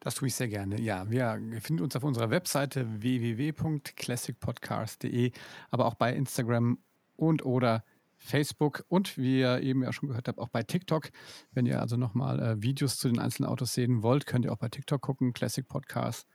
[0.00, 0.80] Das tue ich sehr gerne.
[0.80, 5.32] Ja, wir finden uns auf unserer Webseite www.classicpodcast.de,
[5.70, 6.78] aber auch bei Instagram
[7.16, 7.84] und oder
[8.18, 11.10] Facebook und wie ihr eben ja schon gehört habt, auch bei TikTok.
[11.52, 14.58] Wenn ihr also nochmal äh, Videos zu den einzelnen Autos sehen wollt, könnt ihr auch
[14.58, 16.28] bei TikTok gucken, Classic Podcast.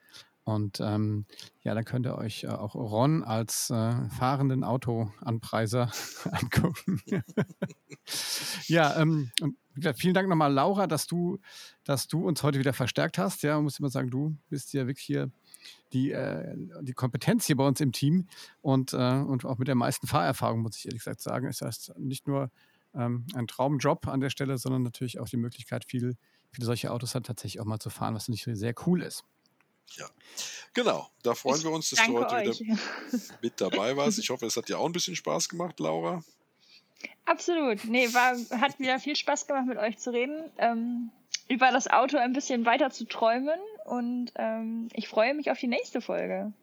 [0.43, 1.25] Und ähm,
[1.61, 5.91] ja, dann könnt ihr euch äh, auch Ron als äh, fahrenden Autoanpreiser
[6.31, 7.01] angucken.
[8.67, 9.57] ja, ähm, und
[9.95, 11.39] vielen Dank nochmal, Laura, dass du,
[11.83, 13.43] dass du uns heute wieder verstärkt hast.
[13.43, 15.31] Ja, muss ich mal sagen, du bist ja wirklich hier
[15.93, 18.27] die, äh, die Kompetenz hier bei uns im Team
[18.61, 21.47] und, äh, und auch mit der meisten Fahrerfahrung, muss ich ehrlich gesagt sagen.
[21.47, 22.51] Das heißt, nicht nur
[22.93, 26.15] ähm, ein Traumjob an der Stelle, sondern natürlich auch die Möglichkeit, viel,
[26.51, 29.23] viele solche Autos dann tatsächlich auch mal zu fahren, was natürlich sehr cool ist.
[29.97, 30.09] Ja,
[30.73, 31.09] genau.
[31.23, 32.59] Da freuen ich wir uns, dass du heute euch.
[32.59, 32.77] wieder
[33.41, 34.19] mit dabei warst.
[34.19, 36.23] Ich hoffe, es hat dir auch ein bisschen Spaß gemacht, Laura.
[37.25, 37.83] Absolut.
[37.85, 40.51] Nee, war, hat wieder viel Spaß gemacht, mit euch zu reden.
[40.57, 41.11] Ähm,
[41.47, 45.67] über das Auto ein bisschen weiter zu träumen und ähm, ich freue mich auf die
[45.67, 46.53] nächste Folge.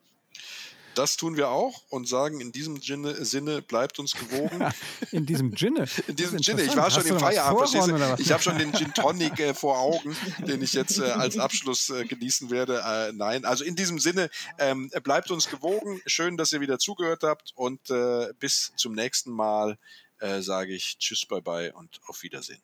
[0.98, 4.64] Das tun wir auch und sagen in diesem Sinne, bleibt uns gewogen.
[5.12, 5.86] in diesem Ginne?
[6.08, 6.62] In diesem Ginne.
[6.62, 8.18] Ich war schon im Feierabend.
[8.18, 11.90] Ich habe schon den Gin Tonic äh, vor Augen, den ich jetzt äh, als Abschluss
[11.90, 12.82] äh, genießen werde.
[12.84, 14.28] Äh, nein, also in diesem Sinne,
[14.58, 16.00] ähm, bleibt uns gewogen.
[16.04, 19.78] Schön, dass ihr wieder zugehört habt und äh, bis zum nächsten Mal
[20.18, 22.60] äh, sage ich Tschüss, bye bye und auf Wiedersehen.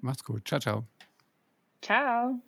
[0.00, 0.48] Macht's gut.
[0.48, 0.86] Ciao, ciao.
[1.82, 2.40] Ciao.